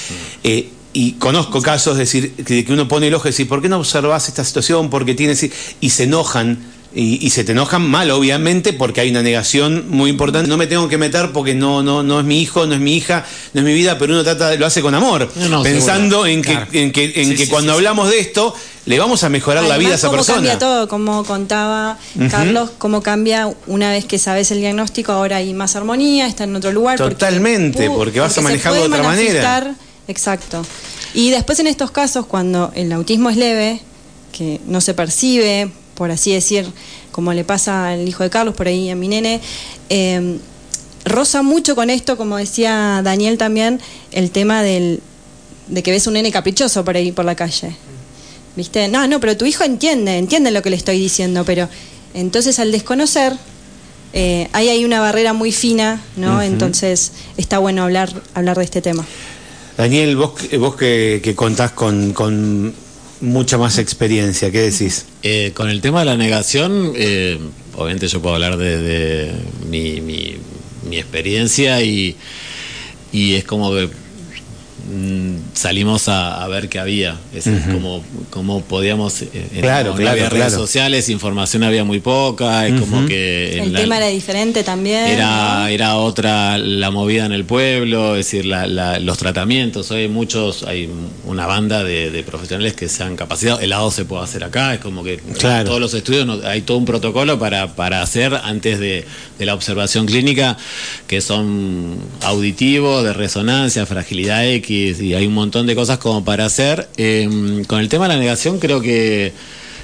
[0.44, 3.68] Eh, y conozco casos, es decir, que, uno pone el ojo y decir, ¿por qué
[3.68, 4.90] no observas esta situación?
[4.90, 5.46] Porque tienes.
[5.80, 6.58] Y se enojan.
[6.92, 10.48] Y, y se te enojan mal, obviamente, porque hay una negación muy importante.
[10.48, 12.96] No me tengo que meter porque no, no, no es mi hijo, no es mi
[12.96, 13.24] hija,
[13.54, 16.42] no es mi vida, pero uno trata, lo hace con amor, No, no, pensando en
[16.42, 16.66] que, Claro.
[16.72, 18.52] en que, en Sí, que sí, cuando sí, hablamos de esto,
[18.86, 20.38] le vamos a mejorar la vida a esa cómo persona.
[20.38, 21.96] cambia todo, como contaba
[22.28, 26.56] Carlos, cómo cambia una vez que sabes el diagnóstico, ahora hay más armonía, está en
[26.56, 26.98] otro lugar.
[26.98, 29.76] porque Totalmente, porque vas a manejarlo de otra manera.
[30.08, 30.66] Exacto.
[31.14, 33.80] Y después en estos casos, cuando el autismo es leve,
[34.32, 35.70] que no se percibe,
[36.00, 36.64] por así decir,
[37.12, 39.38] como le pasa al hijo de Carlos, por ahí a mi nene,
[39.90, 40.38] eh,
[41.04, 45.00] roza mucho con esto, como decía Daniel también, el tema del,
[45.68, 47.76] de que ves un nene caprichoso por ahí por la calle.
[48.56, 48.88] ¿Viste?
[48.88, 51.68] No, no, pero tu hijo entiende, entiende lo que le estoy diciendo, pero
[52.14, 53.34] entonces al desconocer,
[54.14, 56.40] eh, ahí hay una barrera muy fina, ¿no?
[56.40, 59.04] Entonces está bueno hablar, hablar de este tema.
[59.76, 62.72] Daniel, vos, que- vos que, que contás con, con
[63.20, 65.06] mucha más experiencia, ¿qué decís?
[65.22, 67.38] Eh, con el tema de la negación, eh,
[67.76, 69.32] obviamente yo puedo hablar de, de
[69.68, 70.36] mi, mi-
[70.92, 72.16] experiencia y,
[73.12, 73.88] y es como que
[75.54, 80.10] salimos a, a ver qué había, es decir, como, como podíamos, eh, en- Claro, claro,
[80.12, 80.62] había redes claro.
[80.62, 83.58] sociales, información había muy poca, es como que...
[83.60, 85.04] El la- tema era diferente también.
[85.06, 85.66] era, ¿no?
[85.68, 89.90] era otra la movida en el pueblo, es decir, la- la- los tratamientos.
[89.90, 90.88] Hoy hay muchos, hay
[91.24, 93.60] una banda de, de profesionales que se han capacitado.
[93.60, 95.66] El lado se puede hacer acá, es como que Claro.
[95.66, 99.04] todos los estudios, no- hay todo un protocolo para, para hacer antes de,
[99.38, 100.56] de la observación clínica,
[101.06, 106.46] que son auditivos, de resonancia, fragilidad X, y hay un montón de cosas como para
[106.46, 106.88] hacer.
[106.96, 109.32] Eh, con el tema de la negación, creo que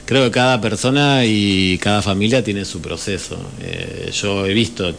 [0.04, 3.38] creo que cada persona y cada familia tiene su proceso.
[3.60, 4.94] Eh, yo he visto eh,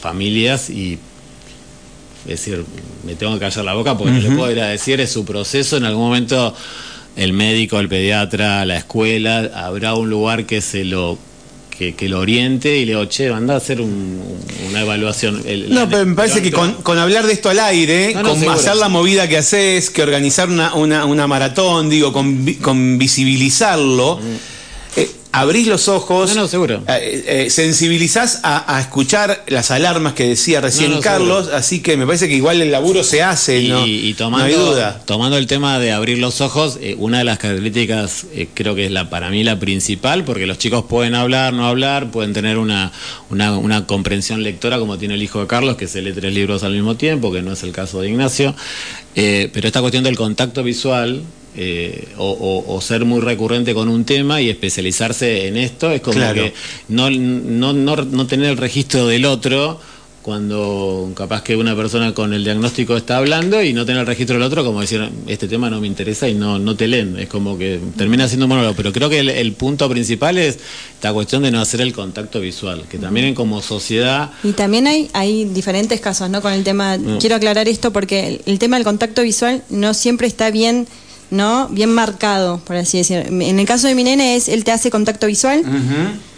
[0.00, 0.98] familias y
[2.24, 2.64] es decir,
[3.04, 5.24] me tengo que callar la boca porque no le puedo ir a decir, es su
[5.24, 5.76] proceso.
[5.76, 6.54] En algún momento
[7.16, 11.18] el médico, el pediatra, la escuela, habrá un lugar que se lo
[11.78, 14.20] que, que lo oriente y le digo, che, anda a hacer un-
[14.70, 15.42] una evaluación.
[15.44, 18.28] El- No, pero me parece que con, con hablar de esto al aire, No, no,
[18.30, 18.58] con seguro.
[18.58, 22.96] hacer la movida que haces, que organizar una, una, una maratón, digo, con, vi- con
[22.98, 24.38] visibilizarlo, eh,
[25.34, 26.34] abrís los ojos.
[26.34, 26.82] No, no, seguro.
[26.88, 31.96] eh, eh, sensibilizás a, a escuchar las alarmas que decía recién No, Carlos, así que
[31.96, 35.02] me parece que igual el laburo se hace, Y, tomando, hay duda.
[35.04, 38.90] tomando el tema de abrir los ojos, eh, una de las características creo que es
[38.92, 42.92] la para mí la principal, porque los chicos pueden hablar, no hablar, pueden tener una,
[43.30, 46.62] una, una comprensión lectora como tiene el hijo de Carlos, que se lee tres libros
[46.62, 48.54] al mismo tiempo, que no es el caso de Ignacio,
[49.14, 51.22] pero esta cuestión del contacto visual
[51.56, 56.00] eh, o, o- o ser muy recurrente con un tema y especializarse en esto es
[56.00, 56.42] como Claro.
[56.42, 56.52] que
[56.88, 59.78] no, no, no, no tener el registro del otro
[60.24, 64.36] cuando capaz que una persona con el diagnóstico está hablando y no tener el registro
[64.36, 67.28] del otro como decir este tema no me interesa y no, no te leen es
[67.28, 70.58] como que termina siendo un monólogo pero creo que el, el punto principal es
[70.94, 75.10] esta cuestión de no hacer el contacto visual que también como sociedad Y también hay,
[75.12, 76.40] hay diferentes casos, ¿no?
[76.40, 80.26] Con el tema, quiero aclarar esto porque el, el tema del contacto visual no siempre
[80.26, 80.86] está bien,
[81.30, 81.68] ¿no?
[81.68, 83.18] Bien marcado, por así decir.
[83.28, 85.62] En el caso de mi nene es, él te hace contacto visual,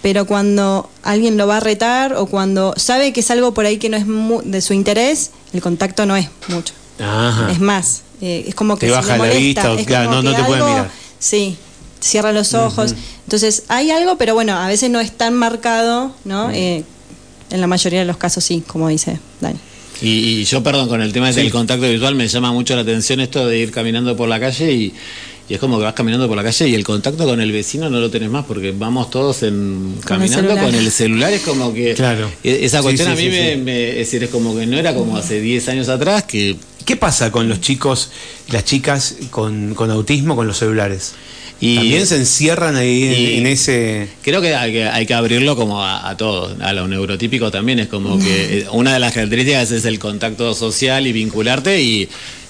[0.02, 3.78] pero cuando alguien lo va a retar o cuando sabe que es algo por ahí
[3.78, 6.72] que no es mu- de su interés, el contacto no es mucho.
[6.98, 7.50] Ajá.
[7.50, 10.10] Es más, eh, es como que Te se baja le la molesta, vista, o claro,
[10.10, 10.90] no- no te pueden algo- mirar.
[11.18, 11.56] Sí,
[12.00, 12.94] cierra los ojos.
[13.24, 16.50] Entonces, hay algo, pero bueno, a veces no es tan marcado, ¿no?
[16.52, 16.84] Eh,
[17.50, 19.58] en la mayoría de los casos sí, como dice Dani.
[20.02, 20.08] Y,
[20.40, 23.46] y yo, perdón, con el tema del contacto visual me llama mucho la atención esto
[23.46, 24.92] de ir caminando por la calle y,
[25.48, 27.88] y es como que vas caminando por la calle y el contacto con el vecino
[27.88, 31.32] no lo tenés más porque vamos todos en, Con el caminando con el celular.
[31.32, 32.30] Es como que Claro.
[32.44, 33.56] e- esa Sí, cuestión sí, a mí sí, me, sí.
[33.62, 36.94] me- es decir, es como que no era como hace 10 años atrás que ¿Qué
[36.94, 38.10] pasa con los chicos,
[38.52, 41.14] las chicas con, con autismo, con los celulares?
[41.60, 44.08] Y- También se encierran ahí en- ese...
[44.22, 47.78] Creo que hay que, hay que abrirlo como a, a todos, a lo neurotípico también,
[47.78, 52.02] es como que eh, una de las características es el contacto social y vincularte y,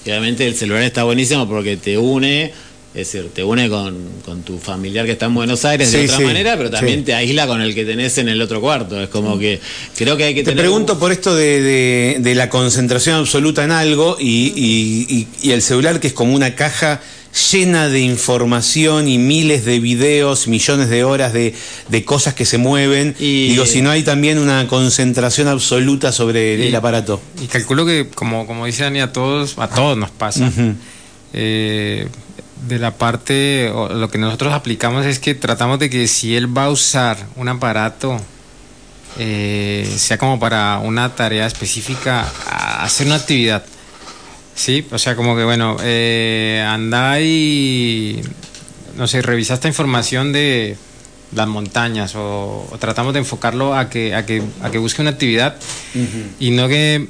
[0.05, 2.51] y obviamente el celular está buenísimo porque te une,
[2.93, 6.17] es decir, te une con, con tu familiar que está en Buenos Aires de otra
[6.17, 7.05] sí, manera, pero también sí.
[7.05, 9.61] te aísla con el que tenés en el otro cuarto, es como que
[9.95, 10.63] creo que hay que Te tener...
[10.65, 15.51] pregunto por esto de, de- de la concentración absoluta en algo y, y- y- y
[15.51, 16.99] el celular que es como una caja
[17.51, 21.53] llena de información y miles de videos, millones de horas de,
[21.89, 23.15] de cosas que se mueven.
[23.19, 27.21] Y- Digo, si no hay también una concentración absoluta sobre Y- el aparato.
[27.41, 30.51] Y calculo que, como, como dice Dani, a todos, a todos nos pasa.
[31.33, 32.07] Eh,
[32.67, 36.55] de la parte, o lo que nosotros aplicamos es que tratamos de que si él
[36.57, 38.19] va a usar un aparato,
[39.19, 42.25] eh, sea como para una tarea específica,
[42.81, 43.63] hacer una actividad.
[44.57, 48.21] Sí, o sea, como que bueno, eh, anda y,
[48.97, 50.75] no sé, revisa esta información de
[51.35, 55.11] las montañas o, o tratamos de enfocarlo a que, a que, a que busque una
[55.11, 55.57] actividad
[56.39, 57.07] y no que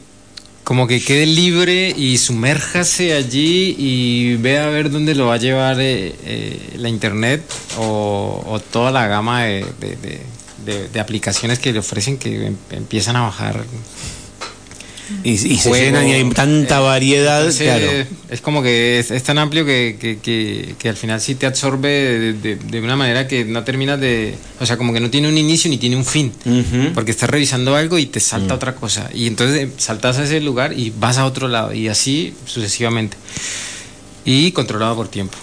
[0.65, 5.37] como que quede libre y sumérjase allí y vea a ver dónde lo va a
[5.37, 7.41] llevar eh, eh, la internet
[7.77, 10.21] o, o toda la gama de, de- de-
[10.65, 13.63] de- de aplicaciones que le ofrecen que em- empiezan a bajar.
[15.23, 18.07] Y, y se llenan y hay tanta eh, variedad, Entonces, claro.
[18.29, 21.45] Es como que es, es tan amplio que, que- que- que al final sí te
[21.45, 24.35] absorbe de, de- de una manera que no terminas de...
[24.59, 26.31] O sea, como que no tiene un inicio ni tiene un fin.
[26.93, 29.09] Porque estás revisando algo y te salta otra cosa.
[29.13, 31.73] Y entonces eh, saltas a ese lugar y vas a otro lado.
[31.73, 33.15] Y así sucesivamente.
[34.25, 35.37] Y controlado por tiempo.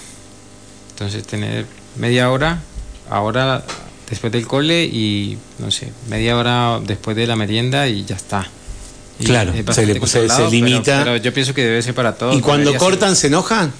[0.90, 1.64] Entonces tener
[1.96, 2.62] media hora,
[3.08, 3.64] ahora
[4.10, 8.46] después del cole y no sé, media hora después de la merienda y ya está.
[9.22, 10.82] Claro, se bastante le- se- se controlado, limita.
[10.84, 12.36] Pero, pero yo pienso que debe ser para todos.
[12.36, 12.78] ¿Y cuando ser.
[12.78, 13.72] cortan se enojan?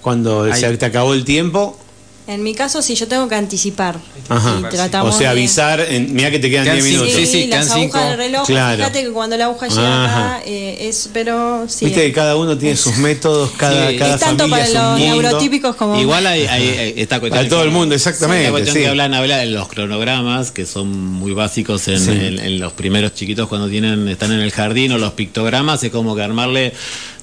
[0.00, 0.60] Cuando Ahí.
[0.60, 1.78] se te acabó el tiempo.
[2.26, 3.98] En mi caso, sí, yo tengo que anticipar.
[4.30, 4.58] Ajá.
[4.60, 7.20] Y tratamos O sea, de- avisar, en, mira que te quedan Quedan 10 cinco, minutos.
[7.20, 7.98] Sí, Sí, sí, las agujas cinco.
[7.98, 8.46] del reloj.
[8.46, 8.76] Claro.
[8.78, 11.84] Fíjate que cuando la aguja llega acá, eh, es, pero sí.
[11.84, 14.70] Viste que cada uno tiene sus métodos, cada, Sí, cada es tanto familia para es
[14.70, 15.22] un los mundo.
[15.22, 16.00] neurotípicos como.
[16.00, 17.44] Igual hay, hay- esta cuestión.
[17.44, 18.82] A todo el mundo, exactamente, La cuestión sí.
[18.82, 22.10] que hablan, habla de los cronogramas, que son muy básicos en, Sí.
[22.10, 25.90] en- en los primeros chiquitos cuando tienen están en el jardín, o los pictogramas, es
[25.90, 26.68] como que armarle,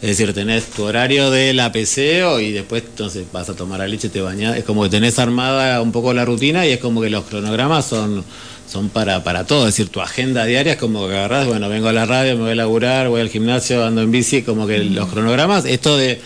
[0.02, 3.88] es decir, tenés tu horario de la PCO y después entonces vas a tomar la
[3.88, 7.02] leche, te bañas, es como que tenés armada un poco la rutina y es como
[7.02, 8.24] que los cronogramas son
[8.72, 11.90] son para, para todo, es decir, tu agenda diaria es como que agarrás, bueno, vengo
[11.90, 14.80] a la radio, me voy a laburar, voy al gimnasio, ando en bici, como que
[14.80, 16.20] los cronogramas, esto de, es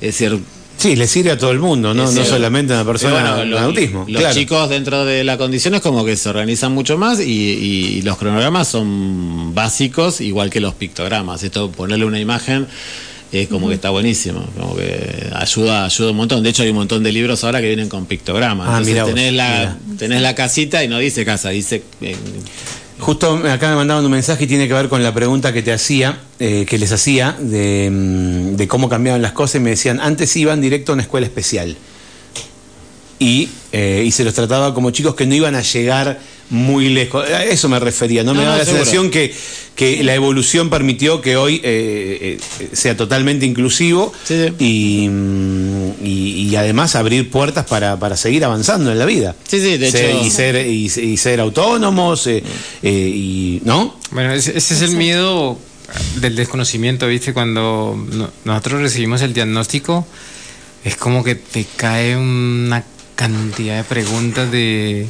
[0.00, 0.40] decir,
[0.78, 4.04] Sí, le sirve a todo el mundo, no, no solamente a una persona con autismo.
[4.08, 4.34] Los claro.
[4.34, 8.16] chicos dentro de la condición es como que se organizan mucho más y, y los
[8.16, 11.44] cronogramas son básicos, igual que los pictogramas.
[11.44, 12.66] Esto, ponerle una imagen
[13.32, 16.42] es como que está buenísimo, como que ayuda, ayuda un montón.
[16.42, 18.66] De hecho, hay un montón de libros ahora que vienen con pictogramas.
[18.68, 21.82] Ah, Entonces mirá vos, tenés, la, tenés la casita y no dice casa, dice...
[22.02, 22.16] eh,
[22.98, 25.72] Justo acá me mandaban un mensaje y tiene que ver con la pregunta que te
[25.72, 29.98] hacía, eh, que les hacía, de, mm, de cómo cambiaban las cosas y me decían,
[29.98, 31.76] antes iban directo a una escuela especial.
[33.18, 36.20] Y, eh, y se los trataba como chicos que no iban a llegar
[36.52, 37.24] muy lejos.
[37.28, 38.34] A eso me refería, ¿no?
[38.34, 38.76] Me no, la seguro.
[38.84, 39.34] sensación que,
[39.74, 44.54] que la evolución permitió que hoy eh, eh, sea totalmente inclusivo Sí, sí.
[44.64, 49.34] Y, mm, y- y además abrir puertas para, para seguir avanzando en la vida.
[49.48, 52.42] Sí, sí, de Ser- hecho- Y ser, y, y ser autónomos, eh,
[52.82, 53.98] eh, y, ¿no?
[54.10, 55.58] Bueno, ese, ese es el miedo
[56.16, 57.32] del desconocimiento, ¿viste?
[57.32, 60.06] Cuando no- nosotros recibimos el diagnóstico,
[60.84, 62.84] es como que te cae una
[63.14, 65.06] cantidad de preguntas de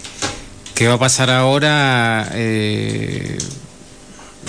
[0.74, 3.38] qué va a pasar ahora, eh,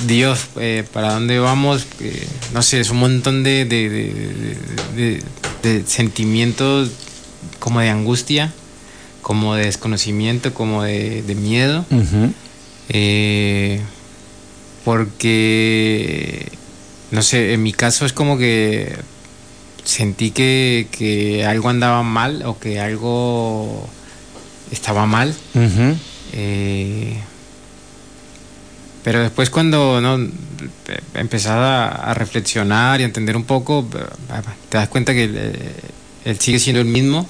[0.08, 1.86] Dios, eh, ¿para dónde vamos?
[2.00, 5.24] Eh, no sé, es un montón de, de-
[5.88, 6.90] sentimientos
[7.60, 8.52] como de angustia,
[9.22, 11.86] como de desconocimiento, como de, miedo.
[12.90, 13.82] Eh,
[14.84, 16.52] porque,
[17.12, 18.96] no sé, en mi caso es como que
[19.86, 23.88] sentí que, que algo andaba mal o que algo
[24.72, 25.34] estaba mal.
[25.56, 25.96] Ujú.
[26.34, 27.18] Eh,
[29.04, 30.18] pero después cuando no
[31.14, 34.00] empezás a, a reflexionar y a entender un poco, eh,
[34.70, 35.72] te das cuenta que él, eh,
[36.26, 37.28] él sigue siendo el mismo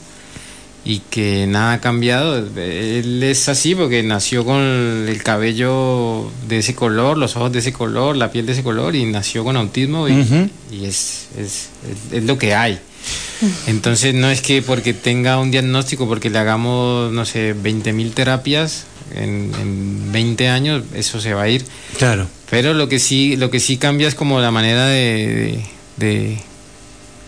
[0.85, 2.37] y que nada ha cambiado.
[2.57, 7.73] Él es así porque nació con el cabello de ese color, los ojos de ese
[7.73, 10.49] color, la piel de ese color y nació con autismo y, Ujú.
[10.71, 12.79] y es, es, es- es lo que hay.
[13.67, 18.85] Entonces no es que porque tenga un diagnóstico, porque le hagamos, no sé, 20.000 terapias
[19.15, 21.65] en, en 20 años, eso se va a ir.
[21.97, 22.27] Claro.
[22.49, 25.63] Pero lo que sí, lo que sí cambia es como la manera de,
[25.97, 26.37] de, de-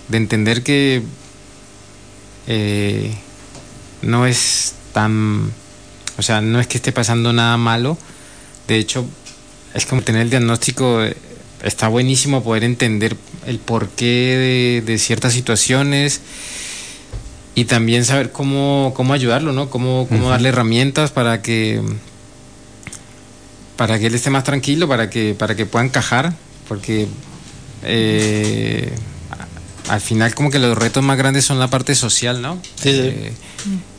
[0.08, 1.02] de entender que
[2.48, 3.12] eh,
[4.02, 5.52] no es tan,
[6.18, 7.98] o sea, no es que esté pasando nada malo.
[8.68, 9.06] De hecho,
[9.74, 11.02] es como tener el diagnóstico,
[11.64, 13.16] está buenísimo poder entender
[13.48, 16.22] el porqué de, de ciertas situaciones
[17.56, 19.70] y también saber cómo, cómo ayudarlo, ¿no?
[19.70, 21.82] Cómo, cómo darle herramientas para que
[23.78, 26.34] para que él esté más tranquilo, para que, para que pueda encajar,
[26.68, 27.08] porque
[27.84, 28.90] eh,
[29.90, 32.56] al final como que los retos más grandes son la parte social, ¿no?
[32.76, 32.90] Sí, sí.
[32.92, 33.32] Eh,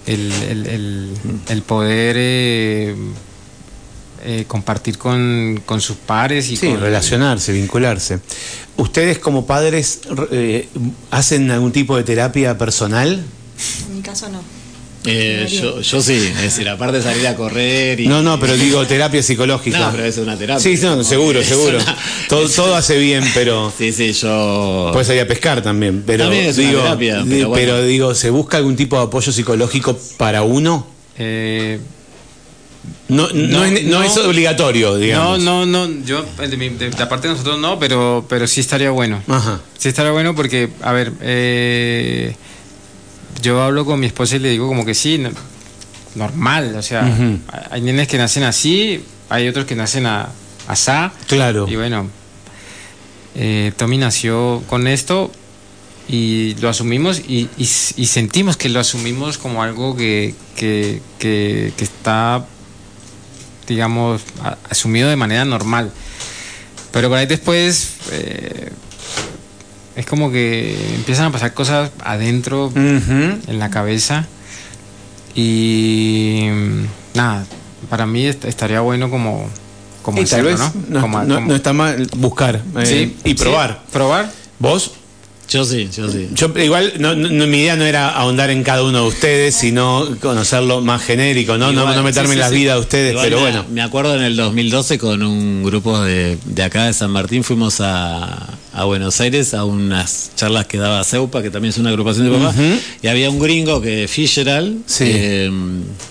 [0.07, 1.14] el, el- el-
[1.48, 2.94] el poder eh,
[4.26, 8.18] eh, compartir con, con sus pares y Sí, con, relacionarse, vincularse.
[8.76, 10.00] ¿Ustedes como padres
[10.32, 10.68] eh,
[11.10, 13.24] hacen algún tipo de terapia personal?
[13.88, 14.40] En mi caso no.
[15.08, 18.08] Eh, yo, yo sí, es decir, aparte de salir a correr y...
[18.08, 19.78] No, no, pero digo terapia psicológica.
[19.78, 20.58] No, pero es una terapia.
[20.60, 21.78] Sí, no, seguro, seguro.
[21.78, 21.96] una-
[22.28, 24.90] Todo, todo hace bien, pero Sí, sí, yo...
[24.92, 26.02] puedes salir a pescar también.
[26.04, 27.82] Pero También es una digo, terapia, di- pero bueno.
[27.82, 30.88] digo, ¿se busca algún tipo de apoyo psicológico para uno?
[31.18, 31.78] Eh,
[33.09, 35.40] No, no, No, es, no es obligatorio, digamos.
[35.40, 38.61] no, no, no, yo de, mi- de la parte de nosotros no, pero, pero sí
[38.61, 39.22] estaría bueno.
[39.28, 39.61] Ajá.
[39.78, 42.34] Sí estaría bueno porque, a ver, eh,
[43.42, 45.30] yo hablo con mi esposa y le digo como que sí, no-
[46.16, 47.09] normal, o sea,
[47.70, 50.30] hay nenes que nacen así, hay otros que nacen a
[50.66, 51.66] asá, Claro.
[51.68, 52.09] y bueno,
[53.36, 55.30] eh, Tommy nació con esto
[56.09, 61.72] y lo asumimos y, y- y sentimos que lo asumimos como algo que, que, que-
[61.76, 62.46] que está,
[63.66, 64.22] digamos,
[64.70, 65.90] asumido de manera normal.
[66.92, 68.70] Pero por ahí después eh,
[69.96, 74.26] es como que empiezan a pasar cosas adentro, en la cabeza.
[75.34, 77.44] Y mm, nada,
[77.90, 79.48] para mí est- estaría bueno como,
[80.02, 80.82] como Y tal hacerlo, vez ¿no?
[80.94, 83.82] no, Como- no- como- no está mal buscar eh, Sí, y sí, probar.
[83.92, 84.30] probar.
[84.58, 84.92] ¿Vos?
[85.49, 86.28] Yo sí, yo sí.
[86.34, 90.09] Yo igual, no, no- mi idea no era ahondar en cada uno de ustedes, sino
[90.20, 91.72] conocerlo más genérico, ¿no?
[91.72, 92.55] no, Igual, no meterme sí, en sí, la sí.
[92.57, 93.64] vida de ustedes, Igual pero me- bueno.
[93.70, 97.80] Me acuerdo en el 2012 con un grupo de, de acá de San Martín fuimos
[97.80, 98.44] a,
[98.76, 102.36] a Buenos Aires a unas charlas que daba CEUPA, que también es una agrupación de
[102.38, 102.54] papás,
[103.02, 105.04] y había un gringo que Fitzgerald Sí.
[105.06, 105.50] eh,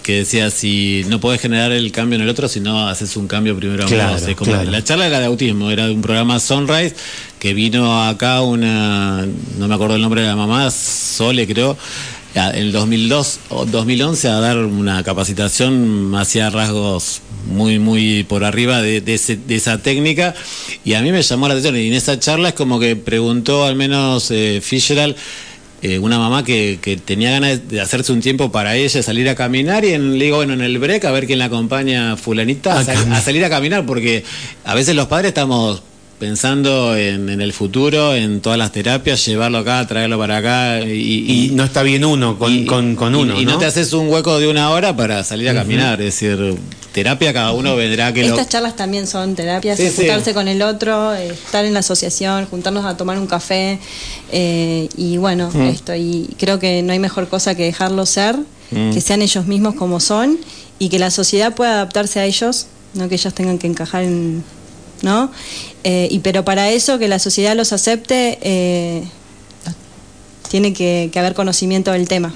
[0.02, 3.28] que decía si no podés generar el cambio en el otro, si no haces un
[3.28, 4.72] cambio primero Claro, como- claro.
[4.72, 6.96] La charla era de autismo, era de un programa Sunrise
[7.38, 9.28] que vino acá una,
[9.60, 11.78] no me acuerdo el nombre de la mamá, Sole creo, a-
[12.36, 18.82] en el 2002 o 2011 a dar una capacitación hacia rasgos muy muy por arriba
[18.82, 20.34] de, de ese- de esa técnica.
[20.84, 23.64] Y a mí me llamó la atención y en esa charla es como que preguntó
[23.66, 25.16] al menos eh, Fitzgerald
[25.82, 29.36] eh, una mamá que, que tenía ganas de hacerse un tiempo para ella, salir a
[29.36, 32.80] caminar y en, le digo, bueno, en el break a ver quién la acompaña fulanita
[32.80, 34.24] a salir a caminar porque
[34.64, 35.84] a veces los padres estamos
[36.20, 41.48] pensando en, en el futuro, en todas las terapias, llevarlo acá, traerlo para acá y,
[41.48, 43.58] Y no está bien uno con, y- con, uno, y, no ¿no?
[43.58, 46.56] te haces un hueco de una hora para salir a caminar, es decir,
[46.94, 48.30] terapia cada uno vendrá que lo...
[48.30, 49.96] Estas charlas también son terapias, Sí, sí.
[49.98, 53.80] juntarse con el otro, estar en la asociación, juntarnos a tomar un café
[54.32, 55.62] eh, y bueno, Mm.
[55.64, 58.36] esto y creo que no hay mejor cosa que dejarlos ser,
[58.72, 58.92] Mm.
[58.94, 60.40] que sean ellos mismos como son
[60.80, 64.44] y que la sociedad pueda adaptarse a ellos, no que ellos tengan que encajar en,
[65.06, 65.32] ¿no?
[65.86, 69.04] Eh, y pero para eso que la sociedad los acepte eh,
[70.50, 72.34] tiene que, que haber conocimiento del tema.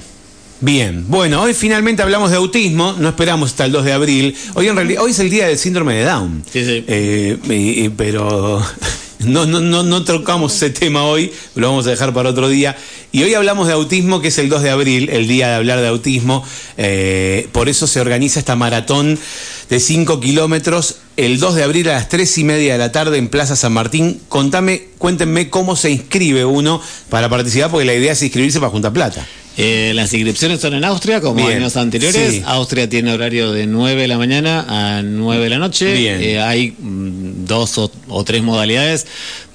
[0.62, 4.36] Bien, bueno, hoy finalmente hablamos de autismo, no esperamos hasta el 2 de abril.
[4.56, 6.44] Hoy en realidad, hoy es el día del síndrome de Down.
[6.52, 6.84] Sí, sí.
[6.88, 8.62] Eh, y- y- pero
[9.20, 12.78] no, no, no, no tocamos ese tema hoy, lo vamos a dejar para otro día.
[13.12, 15.82] Y hoy hablamos de autismo, que es el 2 de abril, el día de hablar
[15.82, 16.44] de autismo.
[16.78, 19.20] Eh, por eso se organiza esta maratón
[19.70, 23.18] de 5 kilómetros el 2 de abril a las 3 y media de la tarde
[23.18, 24.22] en Plaza San Martín.
[24.30, 28.94] Contame, cuéntenme cómo se inscribe uno para participar, porque la idea es inscribirse para juntar
[28.94, 29.28] plata.
[29.58, 32.32] Eh, las inscripciones son en Austria, como Bien, años anteriores.
[32.36, 32.44] sí.
[32.46, 35.94] Austria tiene horario de 9 de la mañana a 9 de la noche.
[35.94, 36.22] Bien.
[36.22, 39.06] Eh, hay mm, dos o, o tres modalidades.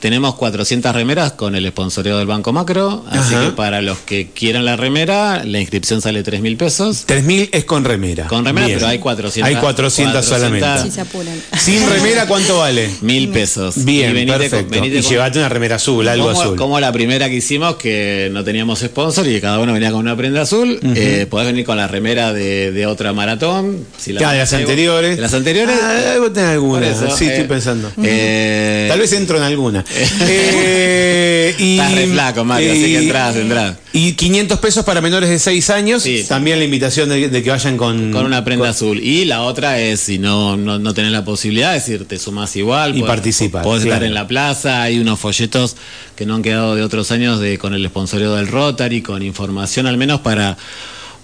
[0.05, 3.07] Tenemos 400 remeras con el sponsoreo del Banco Macro.
[3.09, 3.47] Así Ajá.
[3.47, 7.07] que para los que quieran la remera, la inscripción sale 3 mil pesos.
[7.09, 8.27] 3.000 es con remera.
[8.27, 8.79] Con remera, Bien.
[8.81, 9.49] pero hay 400.
[9.49, 10.69] Hay 400, solamente.
[10.83, 11.41] Si se apuran.
[11.59, 12.91] Sin remera, ¿cuánto vale?
[13.01, 13.83] Mil pesos.
[13.83, 14.71] Bien, Y venite con- perfecto.
[14.75, 16.57] venite y con- llévate una remera azul, algo como, azul.
[16.57, 20.01] como la primera que hicimos, que no teníamos sponsor y que cada uno venía con
[20.01, 20.81] una prenda azul.
[20.95, 23.87] eh, podés venir con la remera de, de otra maratón.
[23.97, 25.17] Si la Ah, de las anteriores.
[25.17, 25.75] De las anteriores.
[25.83, 26.87] Ah, alguna.
[26.89, 27.91] Eso, sí, eh, estoy pensando.
[28.03, 29.83] eh, Tal vez entro en alguna.
[29.97, 33.77] Eh, y, Estás re flaco, Mario, así que entrás, entrás.
[33.93, 36.03] Y 500 pesos para menores de 6 años.
[36.03, 36.25] Sí.
[36.29, 38.11] También la invitación de, de que vayan con...
[38.11, 39.01] Con una prenda con- azul.
[39.01, 42.57] Y la otra es, si no, no, no tenés la posibilidad, es decir, te sumás
[42.57, 42.97] igual.
[42.97, 44.07] Y podés- participar, Podés estar claro.
[44.07, 45.77] en la plaza, hay unos folletos
[46.17, 49.87] que no han quedado de otros años de con el sponsoreo del Rotary, con información
[49.87, 50.57] al menos para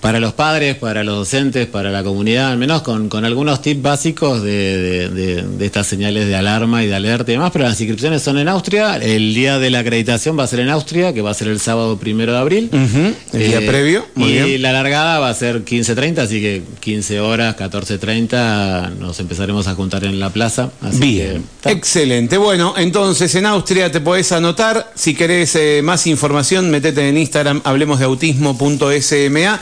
[0.00, 3.82] para los padres, para los docentes, para la comunidad, al menos con, con algunos tips
[3.82, 7.78] básicos de, de, de, estas señales de alarma y de alerta y demás, pero las
[7.80, 11.20] inscripciones son en Austria, el día de la acreditación va a ser en Austria, que
[11.20, 12.70] va a ser el sábado primero de abril.
[12.72, 14.62] El día Eh, previo, muy y bien.
[14.62, 20.04] la largada va a ser 15.30, así que 15 horas, 14.30 nos empezaremos a juntar
[20.04, 20.70] en la plaza.
[20.80, 22.38] Así Bien, que, excelente.
[22.38, 24.92] Bueno, entonces en Austria te podés anotar.
[24.94, 29.60] Si querés eh, más información, metete en Instagram, hablemosdeautismo.sma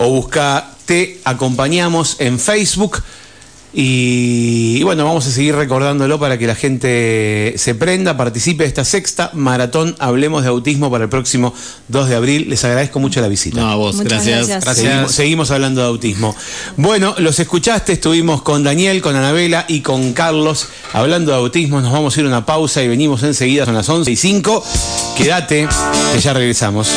[0.00, 3.02] o busca Te Acompañamos en Facebook.
[3.72, 8.68] Y, y bueno, vamos a seguir recordándolo para que la gente se prenda, participe de
[8.68, 11.54] esta sexta maratón Hablemos de Autismo para el próximo
[11.88, 12.46] 2 de abril.
[12.48, 13.60] Les agradezco mucho la visita.
[13.60, 14.48] No, a vos, Muchas gracias.
[14.48, 14.76] gracias.
[14.78, 16.34] Seguimos, seguimos hablando de autismo.
[16.78, 21.80] Bueno, los escuchaste, estuvimos con Daniel, con Anabela y con Carlos hablando de autismo.
[21.80, 24.64] Nos vamos a ir a una pausa y venimos enseguida, son las 11 y 5.
[25.16, 25.68] Quédate,
[26.12, 26.88] que ya regresamos.